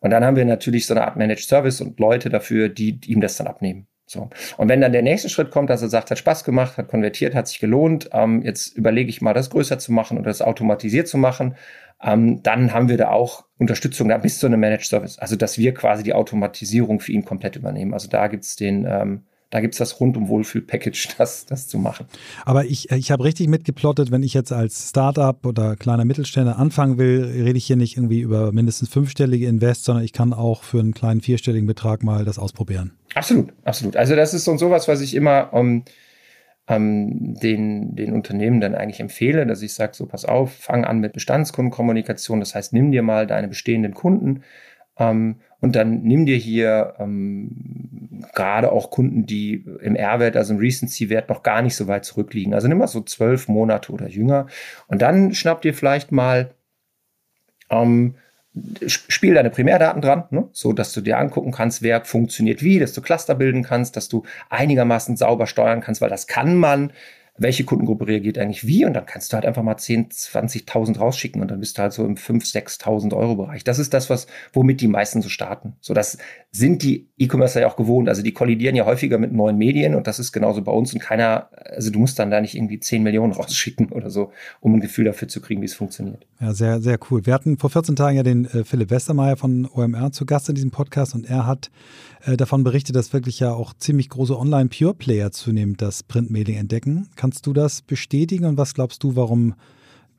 [0.00, 3.12] Und dann haben wir natürlich so eine Art Managed Service und Leute dafür, die, die
[3.12, 3.86] ihm das dann abnehmen.
[4.06, 4.28] So.
[4.56, 7.36] Und wenn dann der nächste Schritt kommt, dass er sagt, hat Spaß gemacht, hat konvertiert,
[7.36, 11.06] hat sich gelohnt, ähm, jetzt überlege ich mal, das größer zu machen oder das automatisiert
[11.06, 11.54] zu machen,
[12.02, 15.18] ähm, dann haben wir da auch Unterstützung da bis zu einem Managed Service.
[15.18, 17.94] Also dass wir quasi die Automatisierung für ihn komplett übernehmen.
[17.94, 22.06] Also da gibt's den, ähm, da gibt's das rundum Wohlfühl-Package, das, das zu machen.
[22.44, 26.98] Aber ich, ich habe richtig mitgeplottet, wenn ich jetzt als Startup oder kleiner Mittelständler anfangen
[26.98, 30.80] will, rede ich hier nicht irgendwie über mindestens fünfstellige Invest, sondern ich kann auch für
[30.80, 32.92] einen kleinen vierstelligen Betrag mal das ausprobieren.
[33.14, 33.96] Absolut, absolut.
[33.96, 35.84] Also das ist so sowas, was ich immer um,
[36.72, 41.00] ähm, den, den Unternehmen dann eigentlich empfehle, dass ich sage, so pass auf, fang an
[41.00, 42.40] mit Bestandskundenkommunikation.
[42.40, 44.42] Das heißt, nimm dir mal deine bestehenden Kunden
[44.98, 50.60] ähm, und dann nimm dir hier ähm, gerade auch Kunden, die im R-Wert, also im
[50.60, 52.54] Recency-Wert noch gar nicht so weit zurückliegen.
[52.54, 54.46] Also nimm mal so zwölf Monate oder jünger
[54.88, 56.54] und dann schnapp dir vielleicht mal
[57.70, 58.14] ähm,
[58.86, 60.48] Spiel deine Primärdaten dran, ne?
[60.52, 64.08] so dass du dir angucken kannst, wer funktioniert wie, dass du Cluster bilden kannst, dass
[64.08, 66.92] du einigermaßen sauber steuern kannst, weil das kann man
[67.38, 71.40] welche Kundengruppe reagiert eigentlich wie und dann kannst du halt einfach mal 10, 20.000 rausschicken
[71.40, 73.64] und dann bist du halt so im 5.000, 6.000 Euro Bereich.
[73.64, 75.74] Das ist das, was, womit die meisten so starten.
[75.80, 76.18] So, das
[76.50, 78.10] sind die E-Commercer ja auch gewohnt.
[78.10, 81.00] Also die kollidieren ja häufiger mit neuen Medien und das ist genauso bei uns und
[81.00, 84.80] keiner, also du musst dann da nicht irgendwie 10 Millionen rausschicken oder so, um ein
[84.80, 86.26] Gefühl dafür zu kriegen, wie es funktioniert.
[86.38, 87.24] Ja, sehr, sehr cool.
[87.24, 90.54] Wir hatten vor 14 Tagen ja den äh, Philipp Westermeier von OMR zu Gast in
[90.54, 91.70] diesem Podcast und er hat
[92.24, 97.08] äh, davon berichtet, dass wirklich ja auch ziemlich große Online-Pure-Player zunehmend das Printmailing entdecken.
[97.16, 99.54] Kannst du das bestätigen und was glaubst du, warum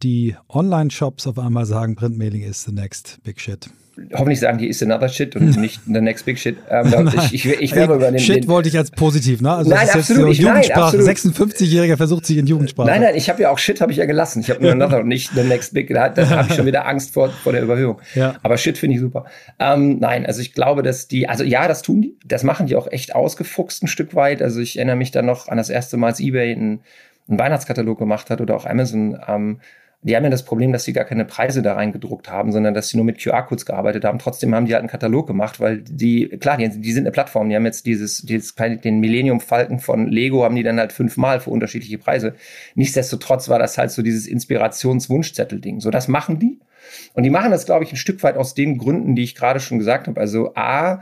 [0.03, 3.69] die Online-Shops auf einmal sagen, Printmailing ist the next big shit?
[4.13, 6.57] hoffentlich sagen die ist another shit und nicht the next big shit.
[6.69, 9.51] Ähm, ich, ich, ich wäre über den, Shit wollte ich als positiv, ne?
[9.51, 10.31] Also nein, absolut.
[10.31, 10.97] Ist Jugendsprache.
[10.97, 12.87] 56-Jähriger versucht sich in Jugendsprache.
[12.87, 14.39] Nein, nein, ich habe ja auch Shit habe ich ja gelassen.
[14.39, 15.93] Ich habe nur another und nicht the next big.
[15.93, 17.99] Da, da habe ich schon wieder Angst vor, vor der Überhöhung.
[18.15, 18.35] Ja.
[18.41, 19.25] Aber Shit finde ich super.
[19.59, 22.17] Ähm, nein, also ich glaube, dass die, also ja, das tun die.
[22.25, 24.41] Das machen die auch echt ausgefuchst ein Stück weit.
[24.41, 26.81] Also ich erinnere mich dann noch an das erste Mal, als eBay einen,
[27.27, 29.17] einen Weihnachtskatalog gemacht hat oder auch Amazon.
[29.27, 29.59] Ähm,
[30.03, 32.89] die haben ja das Problem, dass sie gar keine Preise da reingedruckt haben, sondern dass
[32.89, 34.19] sie nur mit QR-Codes gearbeitet haben.
[34.19, 37.49] Trotzdem haben die halt einen Katalog gemacht, weil die, klar, die, die sind eine Plattform,
[37.49, 41.49] die haben jetzt dieses, dieses den Millennium-Falken von Lego haben die dann halt fünfmal für
[41.49, 42.35] unterschiedliche Preise.
[42.75, 45.79] Nichtsdestotrotz war das halt so dieses Inspirationswunschzettel-Ding.
[45.79, 46.59] So, das machen die.
[47.13, 49.59] Und die machen das, glaube ich, ein Stück weit aus den Gründen, die ich gerade
[49.59, 50.19] schon gesagt habe.
[50.19, 51.01] Also A,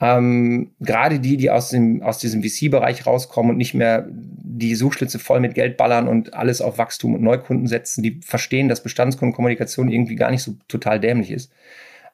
[0.00, 5.18] ähm, gerade die, die aus, dem, aus diesem VC-Bereich rauskommen und nicht mehr die Suchschlitze
[5.18, 9.88] voll mit Geld ballern und alles auf Wachstum und Neukunden setzen, die verstehen, dass Bestandskundenkommunikation
[9.88, 11.52] irgendwie gar nicht so total dämlich ist.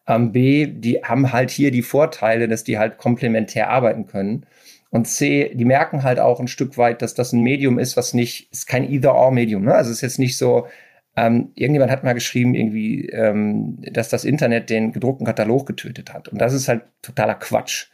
[0.07, 4.47] Ähm, B, die haben halt hier die Vorteile, dass die halt komplementär arbeiten können.
[4.91, 8.15] Und C, die merken halt auch ein Stück weit, dass das ein Medium ist, was
[8.15, 9.65] nicht, ist kein Either-or-Medium.
[9.65, 9.75] Ne?
[9.75, 10.67] Also es ist jetzt nicht so,
[11.17, 16.29] ähm, irgendjemand hat mal geschrieben, irgendwie, ähm, dass das Internet den gedruckten Katalog getötet hat.
[16.29, 17.87] Und das ist halt totaler Quatsch.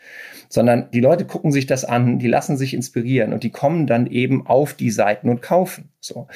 [0.48, 4.06] Sondern die Leute gucken sich das an, die lassen sich inspirieren und die kommen dann
[4.08, 5.90] eben auf die Seiten und kaufen.
[6.00, 6.26] So.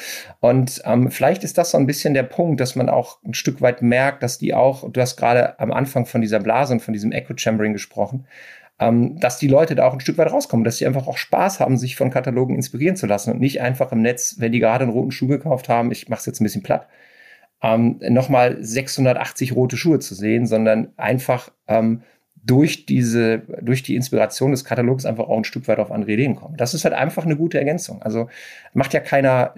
[0.40, 3.60] Und ähm, vielleicht ist das so ein bisschen der Punkt, dass man auch ein Stück
[3.60, 6.92] weit merkt, dass die auch, du hast gerade am Anfang von dieser Blase und von
[6.92, 8.26] diesem Echo Chambering gesprochen,
[8.78, 11.60] ähm, dass die Leute da auch ein Stück weit rauskommen, dass sie einfach auch Spaß
[11.60, 14.84] haben, sich von Katalogen inspirieren zu lassen und nicht einfach im Netz, wenn die gerade
[14.84, 16.88] einen roten Schuh gekauft haben, ich mache es jetzt ein bisschen platt,
[17.62, 22.02] ähm, nochmal 680 rote Schuhe zu sehen, sondern einfach ähm,
[22.44, 26.36] durch diese, durch die Inspiration des Katalogs einfach auch ein Stück weit auf andere Ideen
[26.36, 26.56] kommen.
[26.58, 28.02] Das ist halt einfach eine gute Ergänzung.
[28.02, 28.28] Also
[28.74, 29.54] macht ja keiner,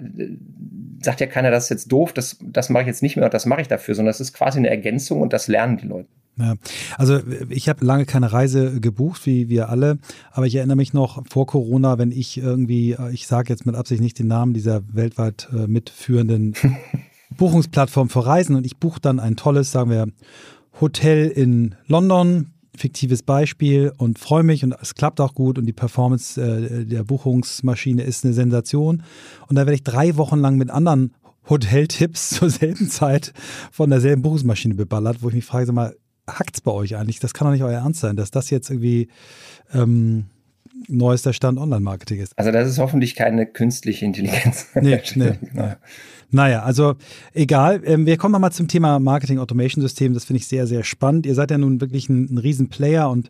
[1.01, 3.33] sagt ja keiner, das ist jetzt doof, das, das mache ich jetzt nicht mehr und
[3.33, 6.07] das mache ich dafür, sondern das ist quasi eine Ergänzung und das lernen die Leute.
[6.39, 6.53] Ja,
[6.97, 7.19] also
[7.49, 9.97] ich habe lange keine Reise gebucht, wie wir alle,
[10.31, 14.01] aber ich erinnere mich noch vor Corona, wenn ich irgendwie, ich sage jetzt mit Absicht
[14.01, 16.53] nicht den Namen dieser weltweit äh, mitführenden
[17.37, 20.07] Buchungsplattform für Reisen und ich buche dann ein tolles, sagen wir,
[20.79, 25.73] Hotel in London, fiktives Beispiel und freue mich und es klappt auch gut und die
[25.73, 29.01] Performance äh, der Buchungsmaschine ist eine Sensation
[29.47, 31.15] und da werde ich drei Wochen lang mit anderen
[31.49, 33.33] Hoteltipps zur selben Zeit
[33.71, 35.95] von derselben Buchungsmaschine beballert, wo ich mich frage, sag mal,
[36.27, 37.19] hackt's bei euch eigentlich?
[37.19, 39.07] Das kann doch nicht euer Ernst sein, dass das jetzt irgendwie
[39.73, 40.25] ähm,
[40.87, 42.37] neuester Stand Online-Marketing ist.
[42.37, 44.67] Also das ist hoffentlich keine künstliche Intelligenz.
[44.75, 45.33] Nee, nee.
[45.41, 45.75] genau.
[46.29, 46.95] Naja, also
[47.33, 47.81] egal.
[47.85, 50.13] Ähm, wir kommen mal zum Thema Marketing Automation System.
[50.13, 51.25] Das finde ich sehr, sehr spannend.
[51.25, 53.29] Ihr seid ja nun wirklich ein, ein Riesenplayer und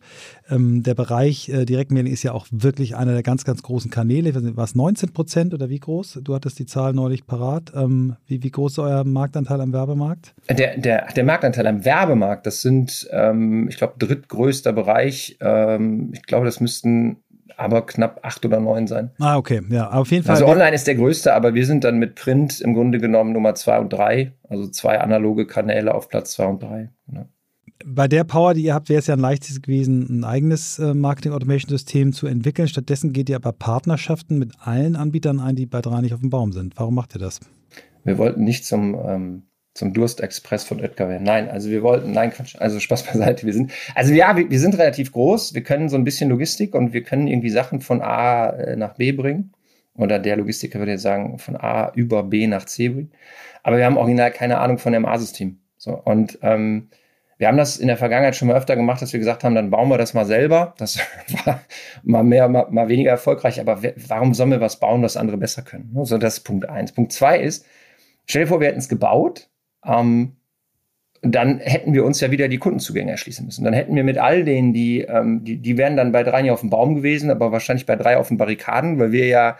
[0.49, 4.33] ähm, der Bereich äh, Direktmailing ist ja auch wirklich einer der ganz, ganz großen Kanäle.
[4.55, 6.19] War es 19 Prozent oder wie groß?
[6.23, 7.71] Du hattest die Zahl neulich parat.
[7.75, 10.33] Ähm, wie, wie groß ist euer Marktanteil am Werbemarkt?
[10.49, 15.37] Der, der, der Marktanteil am Werbemarkt, das sind, ähm, ich glaube, drittgrößter Bereich.
[15.39, 17.17] Ähm, ich glaube, das müssten
[17.57, 19.11] aber knapp acht oder neun sein.
[19.19, 20.35] Ah, okay, ja, auf jeden Fall.
[20.35, 23.55] Also online ist der größte, aber wir sind dann mit Print im Grunde genommen Nummer
[23.55, 26.91] zwei und drei, also zwei analoge Kanäle auf Platz zwei und drei.
[27.11, 27.25] Ja.
[27.85, 30.93] Bei der Power, die ihr habt, wäre es ja ein leichtes gewesen, ein eigenes äh,
[30.93, 32.67] Marketing-Automation-System zu entwickeln.
[32.67, 36.29] Stattdessen geht ihr aber Partnerschaften mit allen Anbietern ein, die bei drei nicht auf dem
[36.29, 36.73] Baum sind.
[36.77, 37.39] Warum macht ihr das?
[38.03, 39.43] Wir wollten nicht zum ähm,
[39.77, 41.19] zum Durstexpress von Oetker.
[41.19, 43.45] Nein, also wir wollten, nein, Quatsch, also Spaß beiseite.
[43.45, 45.53] Wir sind, also ja, wir, wir, sind relativ groß.
[45.53, 48.95] Wir können so ein bisschen Logistik und wir können irgendwie Sachen von A äh, nach
[48.95, 49.53] B bringen.
[49.95, 53.11] Oder der Logistiker würde jetzt sagen, von A über B nach C bringen.
[53.63, 55.59] Aber wir haben original keine Ahnung von dem A-System.
[55.77, 56.89] So, und ähm,
[57.37, 59.69] wir haben das in der Vergangenheit schon mal öfter gemacht, dass wir gesagt haben, dann
[59.69, 60.73] bauen wir das mal selber.
[60.77, 60.99] Das
[61.45, 61.61] war
[62.03, 63.59] mal mehr, mal, mal weniger erfolgreich.
[63.59, 65.95] Aber warum sollen wir was bauen, was andere besser können?
[66.03, 66.91] So, das ist Punkt eins.
[66.91, 67.65] Punkt zwei ist,
[68.25, 69.49] stell dir vor, wir hätten es gebaut
[69.85, 70.33] ähm,
[71.21, 73.63] dann hätten wir uns ja wieder die Kundenzugänge erschließen müssen.
[73.63, 76.51] Dann hätten wir mit all denen, die, ähm, die, die wären dann bei drei nicht
[76.51, 79.57] auf dem Baum gewesen, aber wahrscheinlich bei drei auf den Barrikaden, weil wir ja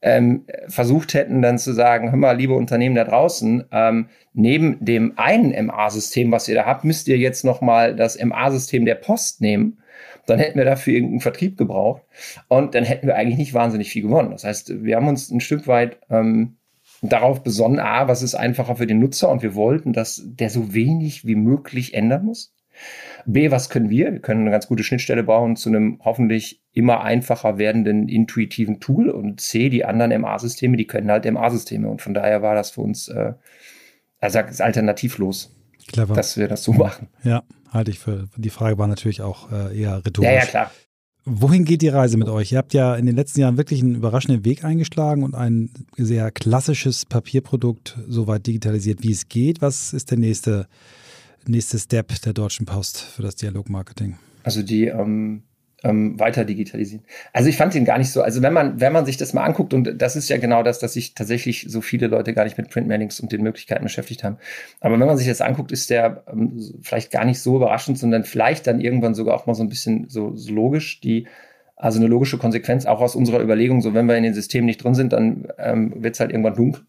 [0.00, 5.14] ähm, versucht hätten, dann zu sagen, hör mal, liebe Unternehmen da draußen, ähm, neben dem
[5.16, 9.78] einen MA-System, was ihr da habt, müsst ihr jetzt nochmal das MA-System der Post nehmen.
[10.26, 12.02] Dann hätten wir dafür irgendeinen Vertrieb gebraucht
[12.48, 14.30] und dann hätten wir eigentlich nicht wahnsinnig viel gewonnen.
[14.30, 16.57] Das heißt, wir haben uns ein Stück weit ähm,
[17.02, 20.74] darauf besonnen, A, was ist einfacher für den Nutzer und wir wollten, dass der so
[20.74, 22.54] wenig wie möglich ändern muss.
[23.26, 24.12] B, was können wir?
[24.12, 29.10] Wir können eine ganz gute Schnittstelle bauen zu einem hoffentlich immer einfacher werdenden intuitiven Tool.
[29.10, 31.88] Und C, die anderen MA-Systeme, die können halt MA-Systeme.
[31.88, 33.32] Und von daher war das für uns, äh,
[34.20, 35.56] also alternativlos,
[35.88, 36.14] Clever.
[36.14, 37.08] dass wir das so machen.
[37.24, 38.28] Ja, halte ich für.
[38.36, 40.30] Die Frage war natürlich auch äh, eher rhetorisch.
[40.30, 40.70] Ja, ja, klar.
[41.30, 42.52] Wohin geht die Reise mit euch?
[42.52, 46.30] Ihr habt ja in den letzten Jahren wirklich einen überraschenden Weg eingeschlagen und ein sehr
[46.30, 49.60] klassisches Papierprodukt so weit digitalisiert, wie es geht.
[49.60, 50.66] Was ist der nächste,
[51.46, 54.16] nächste Step der Deutschen Post für das Dialogmarketing?
[54.42, 55.42] Also die ähm,
[55.84, 57.04] ähm, weiter digitalisieren.
[57.32, 59.44] Also ich fand ihn gar nicht so, also wenn man, wenn man sich das mal
[59.44, 62.58] anguckt, und das ist ja genau das, dass sich tatsächlich so viele Leute gar nicht
[62.58, 64.38] mit Printmailings und den Möglichkeiten beschäftigt haben.
[64.80, 68.24] Aber wenn man sich das anguckt, ist der ähm, vielleicht gar nicht so überraschend, sondern
[68.24, 71.26] vielleicht dann irgendwann sogar auch mal so ein bisschen so, so logisch, die
[71.76, 74.82] also eine logische Konsequenz auch aus unserer Überlegung, so wenn wir in den Systemen nicht
[74.82, 76.82] drin sind, dann ähm, wird es halt irgendwann dunkel.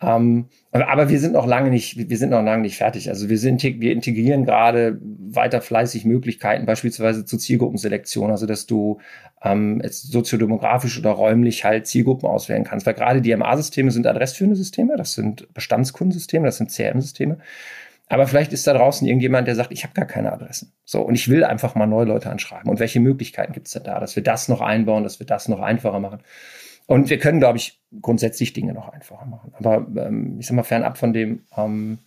[0.00, 3.08] Ähm, aber wir sind noch lange nicht, wir sind noch lange nicht fertig.
[3.08, 9.00] Also wir sind, wir integrieren gerade weiter fleißig Möglichkeiten, beispielsweise zur Zielgruppenselektion, also dass du
[9.42, 12.86] ähm, soziodemografisch oder räumlich halt Zielgruppen auswählen kannst.
[12.86, 17.38] Weil gerade die MA-Systeme sind adressführende Systeme, das sind Bestandskundensysteme, das sind CRM-Systeme.
[18.08, 20.72] Aber vielleicht ist da draußen irgendjemand, der sagt, ich habe gar keine Adressen.
[20.84, 22.70] So, und ich will einfach mal neue Leute anschreiben.
[22.70, 25.48] Und welche Möglichkeiten gibt es denn da, dass wir das noch einbauen, dass wir das
[25.48, 26.20] noch einfacher machen?
[26.88, 29.52] Und wir können, glaube ich, grundsätzlich Dinge noch einfacher machen.
[29.58, 31.98] Aber ähm, ich sag mal, fernab von dem ähm,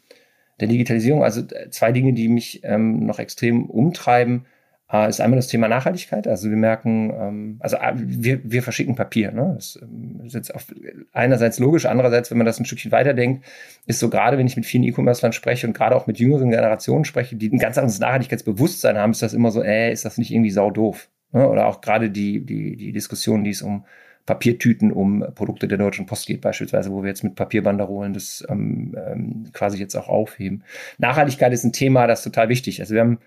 [0.60, 4.48] der Digitalisierung, also äh, zwei Dinge, die mich ähm, noch extrem umtreiben,
[4.92, 6.28] äh, ist einmal das Thema Nachhaltigkeit.
[6.28, 9.32] Also wir merken, ähm, also äh, wir, wir verschicken Papier.
[9.32, 9.54] Ne?
[9.54, 10.66] Das ähm, ist jetzt auf,
[11.14, 13.46] einerseits logisch, andererseits, wenn man das ein Stückchen weiterdenkt,
[13.86, 17.06] ist so gerade, wenn ich mit vielen E-Commerce-Lern spreche und gerade auch mit jüngeren Generationen
[17.06, 20.32] spreche, die ein ganz anderes Nachhaltigkeitsbewusstsein haben, ist das immer so, äh, ist das nicht
[20.32, 21.08] irgendwie sau doof?
[21.34, 21.48] Ne?
[21.48, 23.86] Oder auch gerade die, die, die Diskussion, die es um
[24.26, 28.96] Papiertüten um Produkte der Deutschen Post geht, beispielsweise, wo wir jetzt mit Papierbanderolen das ähm,
[28.98, 30.64] ähm, quasi jetzt auch aufheben.
[30.98, 32.82] Nachhaltigkeit ist ein Thema, das total wichtig.
[32.82, 33.20] Also wir haben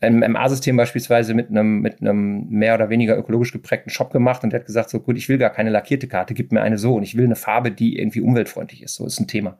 [0.00, 4.52] ein MA-System beispielsweise mit einem, mit einem mehr oder weniger ökologisch geprägten Shop gemacht und
[4.52, 6.94] der hat gesagt, so gut, ich will gar keine lackierte Karte, gib mir eine so
[6.94, 8.94] und ich will eine Farbe, die irgendwie umweltfreundlich ist.
[8.94, 9.58] So ist ein Thema.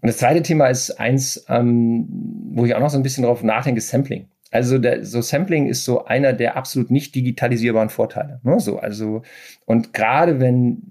[0.00, 2.08] Und das zweite Thema ist eins, ähm,
[2.52, 4.28] wo ich auch noch so ein bisschen drauf nachdenke, Sampling.
[4.50, 8.40] Also der, so Sampling ist so einer der absolut nicht digitalisierbaren Vorteile.
[8.42, 8.58] Ne?
[8.60, 9.22] So, also,
[9.64, 10.82] und gerade wenn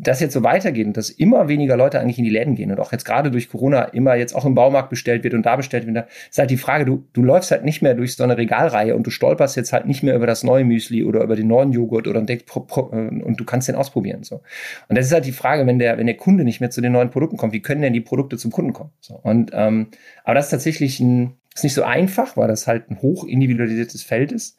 [0.00, 2.78] das jetzt so weitergeht und dass immer weniger Leute eigentlich in die Läden gehen und
[2.78, 5.86] auch jetzt gerade durch Corona immer jetzt auch im Baumarkt bestellt wird und da bestellt
[5.86, 8.94] wird, ist halt die Frage, du, du läufst halt nicht mehr durch so eine Regalreihe
[8.94, 11.72] und du stolperst jetzt halt nicht mehr über das neue Müsli oder über den neuen
[11.72, 14.22] Joghurt oder denkst, und du kannst den ausprobieren.
[14.22, 14.42] So.
[14.88, 16.92] Und das ist halt die Frage, wenn der, wenn der Kunde nicht mehr zu den
[16.92, 18.90] neuen Produkten kommt, wie können denn die Produkte zum Kunden kommen?
[19.00, 19.18] So.
[19.22, 19.88] Und ähm,
[20.24, 24.02] aber das ist tatsächlich ein, ist nicht so einfach, weil das halt ein hoch individualisiertes
[24.02, 24.56] Feld ist.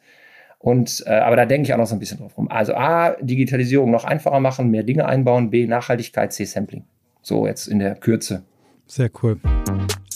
[0.58, 2.48] Und äh, aber da denke ich auch noch so ein bisschen drauf rum.
[2.48, 6.84] Also A, Digitalisierung noch einfacher machen, mehr Dinge einbauen, B, Nachhaltigkeit, C, Sampling.
[7.22, 8.42] So jetzt in der Kürze.
[8.86, 9.38] Sehr cool.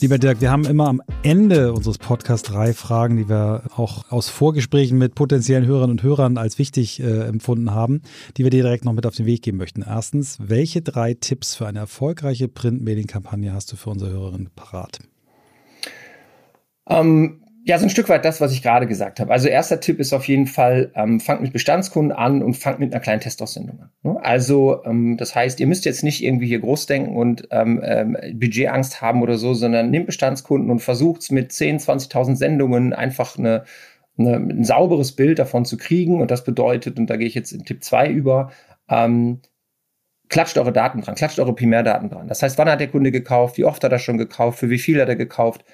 [0.00, 4.28] Lieber Dirk, wir haben immer am Ende unseres Podcasts drei Fragen, die wir auch aus
[4.28, 8.02] Vorgesprächen mit potenziellen Hörern und Hörern als wichtig äh, empfunden haben,
[8.36, 9.82] die wir dir direkt noch mit auf den Weg geben möchten.
[9.82, 14.98] Erstens, welche drei Tipps für eine erfolgreiche Print-Mailing-Kampagne hast du für unsere Hörerinnen parat?
[16.88, 19.32] Ähm, ja, so ein Stück weit das, was ich gerade gesagt habe.
[19.32, 22.92] Also erster Tipp ist auf jeden Fall, ähm, fangt mit Bestandskunden an und fangt mit
[22.92, 23.90] einer kleinen Testaussendung an.
[24.02, 24.18] Ne?
[24.22, 28.18] Also ähm, das heißt, ihr müsst jetzt nicht irgendwie hier groß denken und ähm, ähm,
[28.34, 33.38] Budgetangst haben oder so, sondern nehmt Bestandskunden und versucht es mit 10, 20.000 Sendungen einfach
[33.38, 33.64] eine,
[34.18, 36.20] eine, ein sauberes Bild davon zu kriegen.
[36.20, 38.50] Und das bedeutet, und da gehe ich jetzt in Tipp 2 über,
[38.90, 39.40] ähm,
[40.28, 42.28] klatscht eure Daten dran, klatscht eure Primärdaten dran.
[42.28, 44.78] Das heißt, wann hat der Kunde gekauft, wie oft hat er schon gekauft, für wie
[44.78, 45.64] viel hat er gekauft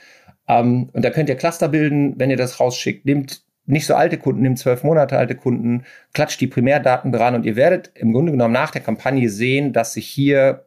[0.51, 3.07] ähm, und da könnt ihr Cluster bilden, wenn ihr das rausschickt.
[3.07, 7.47] Nehmt nicht so alte Kunden, nehmt zwölf Monate alte Kunden, klatscht die Primärdaten dran und
[7.47, 10.65] ihr werdet im Grunde genommen nach der Kampagne sehen, dass sich hier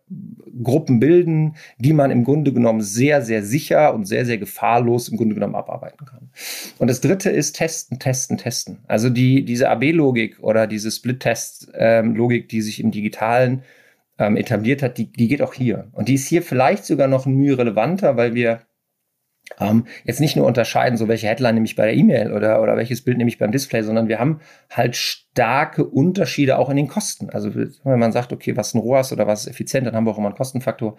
[0.63, 5.17] Gruppen bilden, die man im Grunde genommen sehr, sehr sicher und sehr, sehr gefahrlos im
[5.17, 6.29] Grunde genommen abarbeiten kann.
[6.77, 8.79] Und das dritte ist testen, testen, testen.
[8.87, 13.63] Also die, diese AB-Logik oder diese Split-Test-Logik, die sich im Digitalen
[14.17, 15.89] ähm, etabliert hat, die, die geht auch hier.
[15.91, 18.61] Und die ist hier vielleicht sogar noch ein Mühe relevanter, weil wir
[19.59, 22.75] ähm, jetzt nicht nur unterscheiden, so welche Headline nehme ich bei der E-Mail oder, oder
[22.77, 26.87] welches Bild nehme ich beim Display, sondern wir haben halt starke Unterschiede auch in den
[26.87, 27.29] Kosten.
[27.29, 30.05] Also wenn man sagt, okay, was ist ein ROAS oder was ist effizient, dann haben
[30.05, 30.97] wir auch immer einen Kostenfaktor.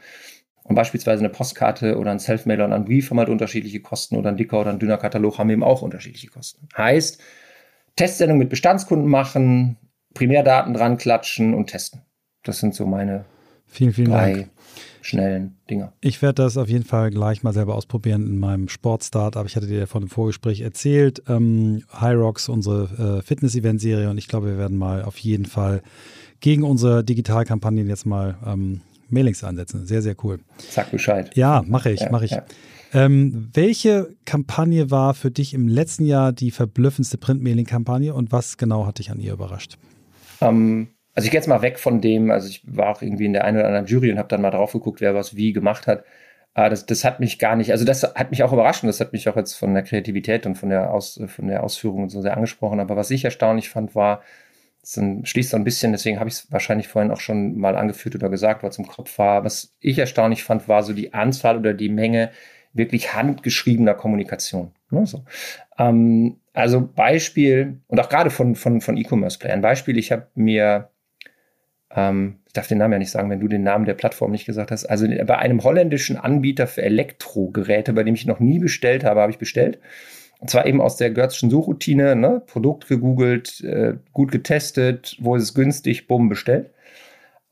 [0.63, 4.31] Und beispielsweise eine Postkarte oder ein Selfmailer und ein Brief haben halt unterschiedliche Kosten oder
[4.31, 6.69] ein dicker oder ein dünner Katalog haben eben auch unterschiedliche Kosten.
[6.77, 7.21] Heißt,
[7.97, 9.77] Testsendung mit Bestandskunden machen,
[10.15, 12.03] Primärdaten dran klatschen und testen.
[12.43, 13.27] Das sind so meine
[13.75, 14.51] vielen, vielen drei Dank
[15.05, 15.93] schnellen Dinger.
[16.01, 19.57] Ich werde das auf jeden Fall gleich mal selber ausprobieren in meinem Sportstart, aber ich
[19.57, 21.23] hatte dir ja von dem Vorgespräch erzählt.
[21.29, 25.83] Ähm, High Rocks, unsere äh, Fitness-Event-Serie und ich glaube, wir werden mal auf jeden Fall
[26.41, 29.87] gegen unsere Digitalkampagnen jetzt mal ähm, Mailings ansetzen.
[29.87, 30.41] Sehr, sehr cool.
[30.59, 31.37] Sag Bescheid.
[31.37, 32.33] Ja, mache ich, ja, mache ich.
[32.33, 32.45] Ja.
[32.93, 38.87] Ähm, welche Kampagne war für dich im letzten Jahr die verblüffendste Print-Mailing-Kampagne und was genau
[38.87, 39.79] hat dich an ihr überrascht?
[40.41, 43.33] Ähm, also ich gehe jetzt mal weg von dem, also ich war auch irgendwie in
[43.33, 45.87] der einen oder anderen Jury und habe dann mal drauf geguckt, wer was wie gemacht
[45.87, 46.05] hat.
[46.55, 49.01] Aber das, das hat mich gar nicht, also das hat mich auch überrascht und das
[49.01, 52.11] hat mich auch jetzt von der Kreativität und von der, Aus, von der Ausführung und
[52.11, 52.81] so sehr angesprochen.
[52.81, 54.23] Aber was ich erstaunlich fand, war,
[54.81, 58.15] das schließt so ein bisschen, deswegen habe ich es wahrscheinlich vorhin auch schon mal angeführt
[58.15, 59.45] oder gesagt, was im Kopf war.
[59.45, 62.31] Was ich erstaunlich fand, war so die Anzahl oder die Menge
[62.73, 64.73] wirklich handgeschriebener Kommunikation.
[64.91, 65.25] Ne, so.
[65.79, 69.61] ähm, also Beispiel, und auch gerade von, von, von E-Commerce-Playern.
[69.61, 70.91] Beispiel, ich habe mir
[71.95, 74.47] ähm, ich darf den Namen ja nicht sagen, wenn du den Namen der Plattform nicht
[74.47, 74.85] gesagt hast.
[74.85, 79.33] Also bei einem holländischen Anbieter für Elektrogeräte, bei dem ich noch nie bestellt habe, habe
[79.33, 79.79] ich bestellt.
[80.41, 82.43] Und zwar eben aus der Görzschen Suchroutine, ne?
[82.47, 86.71] Produkt gegoogelt, äh, gut getestet, wo ist es günstig, bumm, bestellt.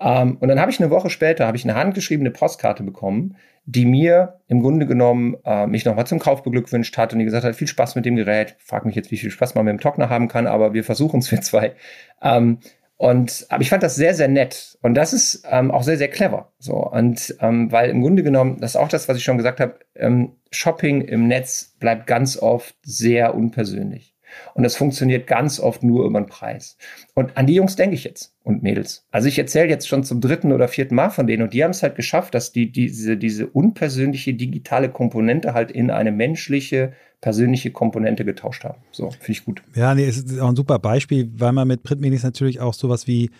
[0.01, 3.87] Ähm, und dann habe ich eine Woche später habe ich eine handgeschriebene Postkarte bekommen, die
[3.87, 7.55] mir im Grunde genommen äh, mich nochmal zum Kauf beglückwünscht hat und die gesagt hat,
[7.55, 8.57] viel Spaß mit dem Gerät.
[8.59, 11.21] Frag mich jetzt, wie viel Spaß man mit dem Trockner haben kann, aber wir versuchen
[11.21, 11.73] es für zwei.
[12.21, 12.59] Ähm,
[13.03, 14.79] und aber ich fand das sehr, sehr nett.
[14.81, 16.53] Und das ist ähm, auch sehr, sehr clever.
[16.61, 16.75] So.
[16.75, 19.81] Und ähm, weil im Grunde genommen, das ist auch das, was ich schon gesagt habe,
[19.97, 24.15] ähm, Shopping im Netz bleibt ganz oft sehr unpersönlich.
[24.55, 26.77] Und das funktioniert ganz oft nur über den Preis.
[27.15, 29.07] Und an die Jungs denke ich jetzt und Mädels.
[29.11, 31.71] Also ich erzähle jetzt schon zum dritten oder vierten Mal von denen und die haben
[31.71, 37.71] es halt geschafft, dass die diese, diese unpersönliche digitale Komponente halt in eine menschliche, persönliche
[37.71, 38.83] Komponente getauscht haben.
[38.91, 39.63] So, finde ich gut.
[39.77, 43.07] Ja, nee, es ist auch ein super Beispiel, weil man mit Printmedien natürlich auch sowas
[43.07, 43.31] wie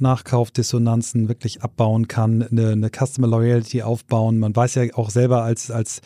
[0.00, 4.38] Nachkaufdissonanzen wirklich abbauen kann, eine, eine, Customer Loyalty aufbauen.
[4.38, 6.00] Man weiß ja auch selber als, als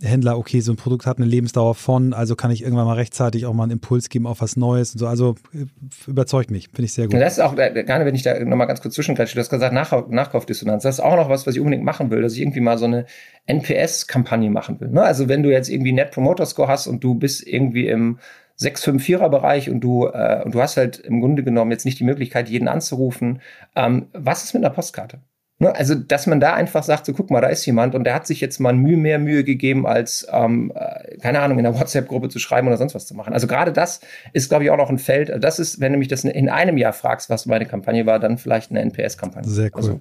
[0.00, 3.46] Händler, okay, so ein Produkt hat eine Lebensdauer von, also kann ich irgendwann mal rechtzeitig
[3.46, 5.06] auch mal einen Impuls geben auf was Neues und so.
[5.06, 5.66] Also äh,
[6.06, 7.14] überzeugt mich, finde ich sehr gut.
[7.14, 7.54] Und das ist auch,
[7.92, 11.00] gerade wenn ich da nochmal ganz kurz zwischengrätsche, du hast gesagt, Nach Nachkaufdissonanz, das ist
[11.00, 13.06] auch noch was, was ich unbedingt machen will, dass ich irgendwie mal so eine
[13.46, 14.88] NPS-Kampagne machen will.
[14.88, 15.02] Ne?
[15.02, 18.18] Also wenn du jetzt irgendwie Net Promoter Score hast und du bist irgendwie im
[18.60, 22.04] 6-5-4er Bereich und du, äh, und du hast halt im Grunde genommen jetzt nicht die
[22.04, 23.40] Möglichkeit, jeden anzurufen.
[23.76, 25.20] Ähm, was ist mit einer Postkarte?
[25.62, 25.72] Ne?
[25.76, 28.26] Also, dass man da einfach sagt, so guck mal, da ist jemand und der hat
[28.26, 32.28] sich jetzt mal Mühe mehr Mühe gegeben, als, ähm, äh, keine Ahnung, in der WhatsApp-Gruppe
[32.30, 33.32] zu schreiben oder sonst was zu machen.
[33.32, 34.00] Also gerade das
[34.32, 35.30] ist, glaube ich, auch noch ein Feld.
[35.30, 38.18] Also das ist, wenn du mich das in einem Jahr fragst, was meine Kampagne war,
[38.18, 39.48] dann vielleicht eine NPS-Kampagne.
[39.48, 39.76] Sehr cool.
[39.76, 40.00] Also,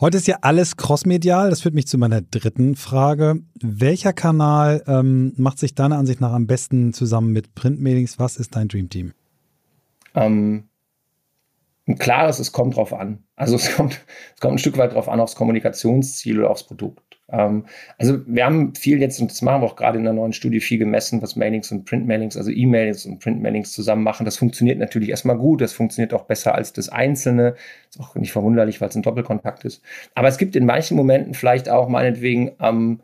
[0.00, 1.50] Heute ist ja alles crossmedial.
[1.50, 3.40] Das führt mich zu meiner dritten Frage.
[3.60, 8.20] Welcher Kanal ähm, macht sich deiner Ansicht nach am besten zusammen mit Printmailings?
[8.20, 9.12] Was ist dein Dreamteam?
[10.14, 10.64] Ähm,
[11.92, 13.24] ein klares, es kommt drauf an.
[13.36, 17.12] Also es kommt, es kommt ein Stück weit drauf an, aufs Kommunikationsziel oder aufs Produkt.
[17.30, 17.66] Ähm,
[17.98, 20.60] also wir haben viel jetzt, und das machen wir auch gerade in der neuen Studie,
[20.60, 24.24] viel gemessen, was Mailings und Printmailings, also E-Mails und Printmailings zusammen machen.
[24.24, 27.54] Das funktioniert natürlich erstmal gut, das funktioniert auch besser als das Einzelne.
[27.88, 29.82] Ist auch nicht verwunderlich, weil es ein Doppelkontakt ist.
[30.14, 33.00] Aber es gibt in manchen Momenten vielleicht auch meinetwegen ähm,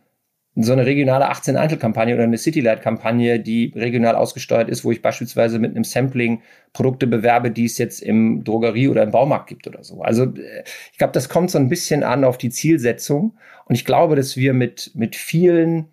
[0.64, 5.58] so eine regionale 18 Einzelkampagne oder eine Citylight-Kampagne, die regional ausgesteuert ist, wo ich beispielsweise
[5.58, 6.42] mit einem Sampling
[6.72, 10.02] Produkte bewerbe, die es jetzt im Drogerie oder im Baumarkt gibt oder so.
[10.02, 13.36] Also äh, ich glaube, das kommt so ein bisschen an auf die Zielsetzung.
[13.66, 15.86] Und ich glaube, dass wir mit, mit vielen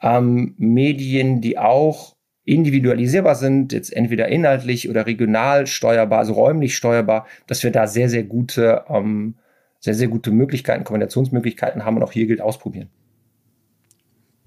[0.00, 2.14] ähm, Medien, die auch
[2.44, 8.08] individualisierbar sind, jetzt entweder inhaltlich oder regional steuerbar, also räumlich steuerbar, dass wir da sehr,
[8.08, 9.34] sehr gute, ähm,
[9.80, 12.88] sehr, sehr gute Möglichkeiten, Kombinationsmöglichkeiten haben und auch hier gilt ausprobieren.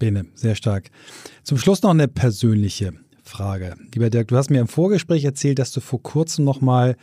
[0.00, 0.90] Bene, sehr stark.
[1.44, 3.76] Zum Schluss noch eine persönliche Frage.
[3.94, 6.96] Lieber Dirk, du hast mir im Vorgespräch erzählt, dass du vor kurzem nochmal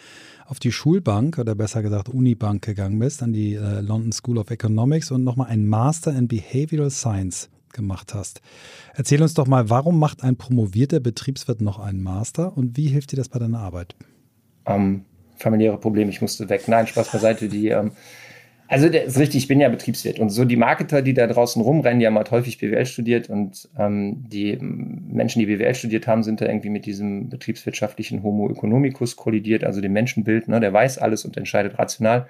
[0.48, 4.50] auf die Schulbank oder besser gesagt Unibank gegangen bist, an die äh, London School of
[4.50, 8.42] Economics und nochmal einen Master in Behavioral Science gemacht hast.
[8.96, 13.12] Erzähl uns doch mal, warum macht ein promovierter Betriebswirt noch einen Master und wie hilft
[13.12, 13.96] dir das bei deiner Arbeit?
[14.66, 15.06] Ähm,
[15.38, 16.68] familiäre Probleme, ich musste weg.
[16.68, 17.48] Nein, Spaß beiseite.
[17.48, 17.92] Die, ähm,
[18.68, 21.62] also das ist richtig, ich bin ja Betriebswirt und so die Marketer, die da draußen
[21.62, 26.24] rumrennen, die haben halt häufig BWL studiert und ähm, die Menschen, die BWL studiert haben,
[26.24, 30.98] sind da irgendwie mit diesem betriebswirtschaftlichen Homo economicus kollidiert, also dem Menschenbild, ne, der weiß
[30.98, 32.28] alles und entscheidet rational.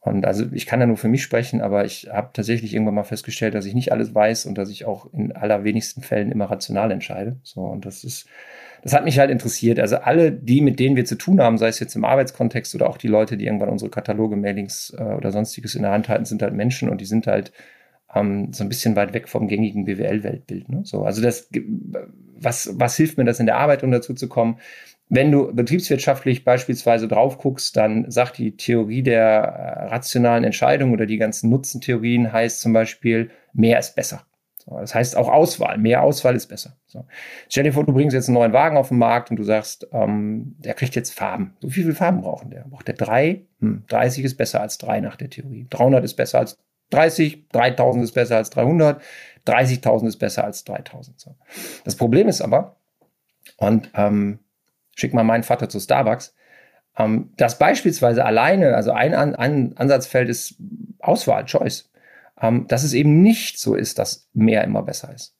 [0.00, 3.04] Und also ich kann da nur für mich sprechen, aber ich habe tatsächlich irgendwann mal
[3.04, 6.90] festgestellt, dass ich nicht alles weiß und dass ich auch in allerwenigsten Fällen immer rational
[6.90, 7.36] entscheide.
[7.44, 8.26] So, und das ist,
[8.82, 9.78] das hat mich halt interessiert.
[9.78, 12.88] Also alle, die, mit denen wir zu tun haben, sei es jetzt im Arbeitskontext oder
[12.88, 16.24] auch die Leute, die irgendwann unsere Kataloge, Mailings äh, oder sonstiges in der Hand halten,
[16.24, 17.52] sind halt Menschen und die sind halt
[18.14, 20.68] ähm, so ein bisschen weit weg vom gängigen BWL-Weltbild.
[20.68, 20.80] Ne?
[20.84, 21.48] So, also das,
[22.36, 24.58] was, was hilft mir das in der Arbeit, um dazu zu kommen?
[25.08, 31.06] Wenn du betriebswirtschaftlich beispielsweise drauf guckst, dann sagt die Theorie der äh, rationalen Entscheidung oder
[31.06, 34.24] die ganzen Nutzentheorien heißt zum Beispiel, mehr ist besser.
[34.66, 35.78] Das heißt auch Auswahl.
[35.78, 36.76] Mehr Auswahl ist besser.
[36.86, 37.04] So.
[37.48, 39.88] Stell dir vor, du bringst jetzt einen neuen Wagen auf den Markt und du sagst,
[39.92, 41.56] ähm, der kriegt jetzt Farben.
[41.60, 42.64] So wie viele Farben brauchen der?
[42.68, 43.42] Braucht der drei?
[43.60, 45.66] Hm, 30 ist besser als drei nach der Theorie.
[45.70, 46.58] 300 ist besser als
[46.90, 47.48] 30.
[47.48, 49.02] 3000 ist besser als 300.
[49.46, 51.20] 30.000 ist besser als 3000.
[51.20, 51.34] So.
[51.84, 52.76] Das Problem ist aber,
[53.56, 54.38] und ähm,
[54.94, 56.34] schick mal meinen Vater zu Starbucks.
[56.96, 60.56] Ähm, das beispielsweise alleine, also ein, ein Ansatzfeld ist
[61.00, 61.90] Auswahl, Choice.
[62.42, 65.36] Ähm, dass es eben nicht so ist, dass mehr immer besser ist.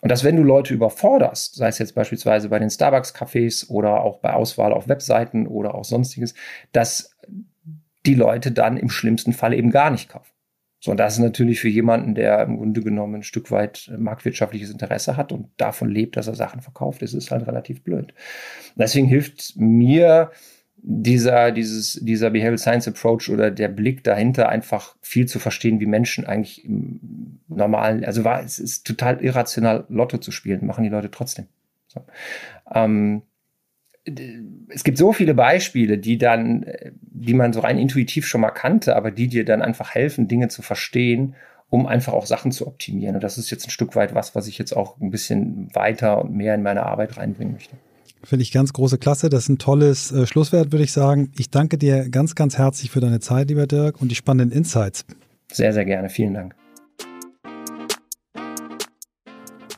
[0.00, 4.18] Und dass wenn du Leute überforderst, sei es jetzt beispielsweise bei den Starbucks-Cafés oder auch
[4.18, 6.34] bei Auswahl auf Webseiten oder auch sonstiges,
[6.72, 7.16] dass
[8.04, 10.32] die Leute dann im schlimmsten Fall eben gar nicht kaufen.
[10.82, 14.70] So, und das ist natürlich für jemanden, der im Grunde genommen ein Stück weit marktwirtschaftliches
[14.70, 18.14] Interesse hat und davon lebt, dass er Sachen verkauft, ist es halt relativ blöd.
[18.76, 20.30] Deswegen hilft mir
[20.82, 25.86] dieser, dieses, dieser Behavioral Science Approach oder der Blick dahinter einfach viel zu verstehen, wie
[25.86, 30.90] Menschen eigentlich im normalen, also war, es ist total irrational, Lotto zu spielen, machen die
[30.90, 31.46] Leute trotzdem.
[31.88, 32.04] So.
[32.72, 33.22] Ähm,
[34.68, 36.64] es gibt so viele Beispiele, die dann,
[37.02, 40.48] die man so rein intuitiv schon mal kannte, aber die dir dann einfach helfen, Dinge
[40.48, 41.34] zu verstehen,
[41.68, 43.16] um einfach auch Sachen zu optimieren.
[43.16, 46.22] Und das ist jetzt ein Stück weit was, was ich jetzt auch ein bisschen weiter
[46.22, 47.76] und mehr in meine Arbeit reinbringen möchte.
[48.22, 49.30] Finde ich ganz große Klasse.
[49.30, 51.32] Das ist ein tolles äh, Schlusswort, würde ich sagen.
[51.38, 55.04] Ich danke dir ganz, ganz herzlich für deine Zeit, lieber Dirk, und die spannenden Insights.
[55.52, 56.08] Sehr, sehr gerne.
[56.08, 56.54] Vielen Dank.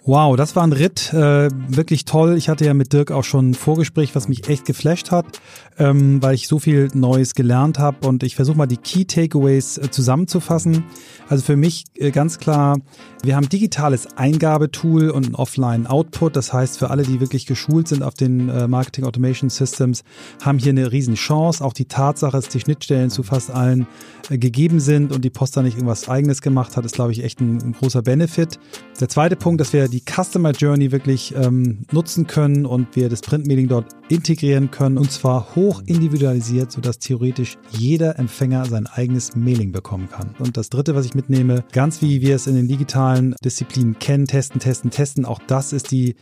[0.04, 2.36] Wow, das war ein Ritt, äh, wirklich toll.
[2.36, 5.40] Ich hatte ja mit Dirk auch schon ein Vorgespräch, was mich echt geflasht hat,
[5.78, 9.78] ähm, weil ich so viel Neues gelernt habe und ich versuche mal die Key Takeaways
[9.78, 10.82] äh, zusammenzufassen.
[11.28, 12.78] Also für mich äh, ganz klar,
[13.22, 16.34] wir haben digitales Eingabetool und ein Offline-Output.
[16.34, 20.02] Das heißt, für alle, die wirklich geschult sind auf den äh, Marketing Automation Systems,
[20.42, 21.64] haben hier eine riesen Chance.
[21.64, 23.86] Auch die Tatsache, dass die Schnittstellen zu fast allen
[24.30, 27.22] äh, gegeben sind und die Post da nicht irgendwas eigenes gemacht hat, ist, glaube ich,
[27.22, 28.58] echt ein, ein großer Benefit.
[28.98, 33.20] Der zweite Punkt, dass wir die Customer Journey wirklich ähm, nutzen können und wir das
[33.20, 39.72] Printmailing dort integrieren können und zwar hoch individualisiert, sodass theoretisch jeder Empfänger sein eigenes Mailing
[39.72, 40.34] bekommen kann.
[40.38, 43.98] Und das dritte, was ich mitnehme, ganz wie wir es in den digitalen digitalen Disziplinen
[43.98, 45.24] kennen, testen, testen, testen.
[45.24, 46.14] Auch das ist die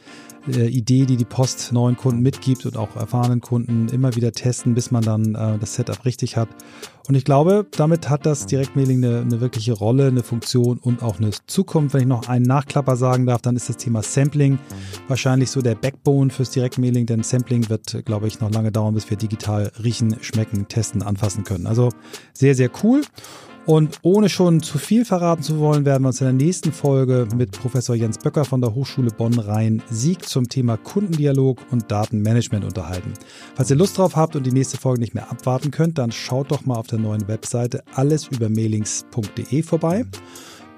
[0.49, 4.75] äh, Idee, die die Post neuen Kunden mitgibt und auch erfahrenen Kunden immer wieder testen,
[4.75, 6.49] bis man dann äh, das Setup richtig hat.
[7.09, 11.19] Und ich glaube, damit hat das Direktmailing eine, eine wirkliche Rolle, eine Funktion und auch
[11.19, 11.95] eine Zukunft.
[11.95, 14.59] Wenn ich noch einen Nachklapper sagen darf, dann ist das Thema Sampling
[15.09, 19.11] wahrscheinlich so der Backbone fürs Direktmailing, denn Sampling wird, glaube ich, noch lange dauern, bis
[19.11, 21.67] wir digital riechen, schmecken, testen, anfassen können.
[21.67, 21.89] Also
[22.33, 23.03] sehr, sehr cool.
[23.71, 27.29] Und ohne schon zu viel verraten zu wollen, werden wir uns in der nächsten Folge
[27.37, 33.13] mit Professor Jens Böcker von der Hochschule Bonn-Rhein-Sieg zum Thema Kundendialog und Datenmanagement unterhalten.
[33.55, 36.51] Falls ihr Lust drauf habt und die nächste Folge nicht mehr abwarten könnt, dann schaut
[36.51, 40.05] doch mal auf der neuen Webseite allesübermailings.de vorbei.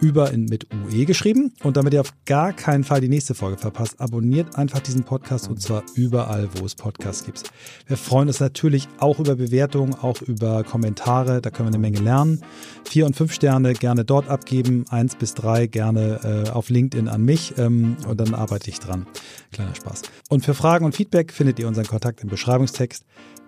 [0.02, 1.54] Über in, mit UE geschrieben.
[1.62, 5.48] Und damit ihr auf gar keinen Fall die nächste Folge verpasst, abonniert einfach diesen Podcast
[5.48, 7.50] und zwar überall, wo es Podcasts gibt.
[7.86, 12.00] Wir freuen uns natürlich auch über Bewertungen, auch über Kommentare, da können wir eine Menge
[12.00, 12.42] lernen.
[12.84, 17.22] Vier und fünf Sterne gerne dort abgeben, eins bis drei gerne äh, auf LinkedIn an
[17.22, 19.06] mich ähm, und dann arbeite ich dran.
[19.52, 20.02] Kleiner Spaß.
[20.28, 23.04] Und für Fragen und Feedback findet ihr unseren Kontakt im Beschreibungstext.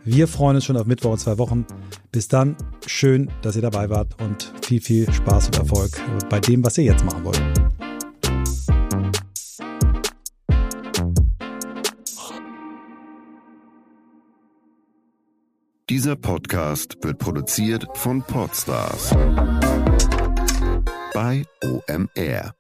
[0.07, 1.65] Wir freuen uns schon auf Mittwoch in zwei Wochen.
[2.13, 5.99] Bis dann, schön, dass ihr dabei wart und viel, viel Spaß und Erfolg
[6.29, 7.43] bei dem, was ihr jetzt machen wollt.
[15.89, 19.11] Dieser Podcast wird produziert von Podstars
[21.15, 22.55] bei OMR.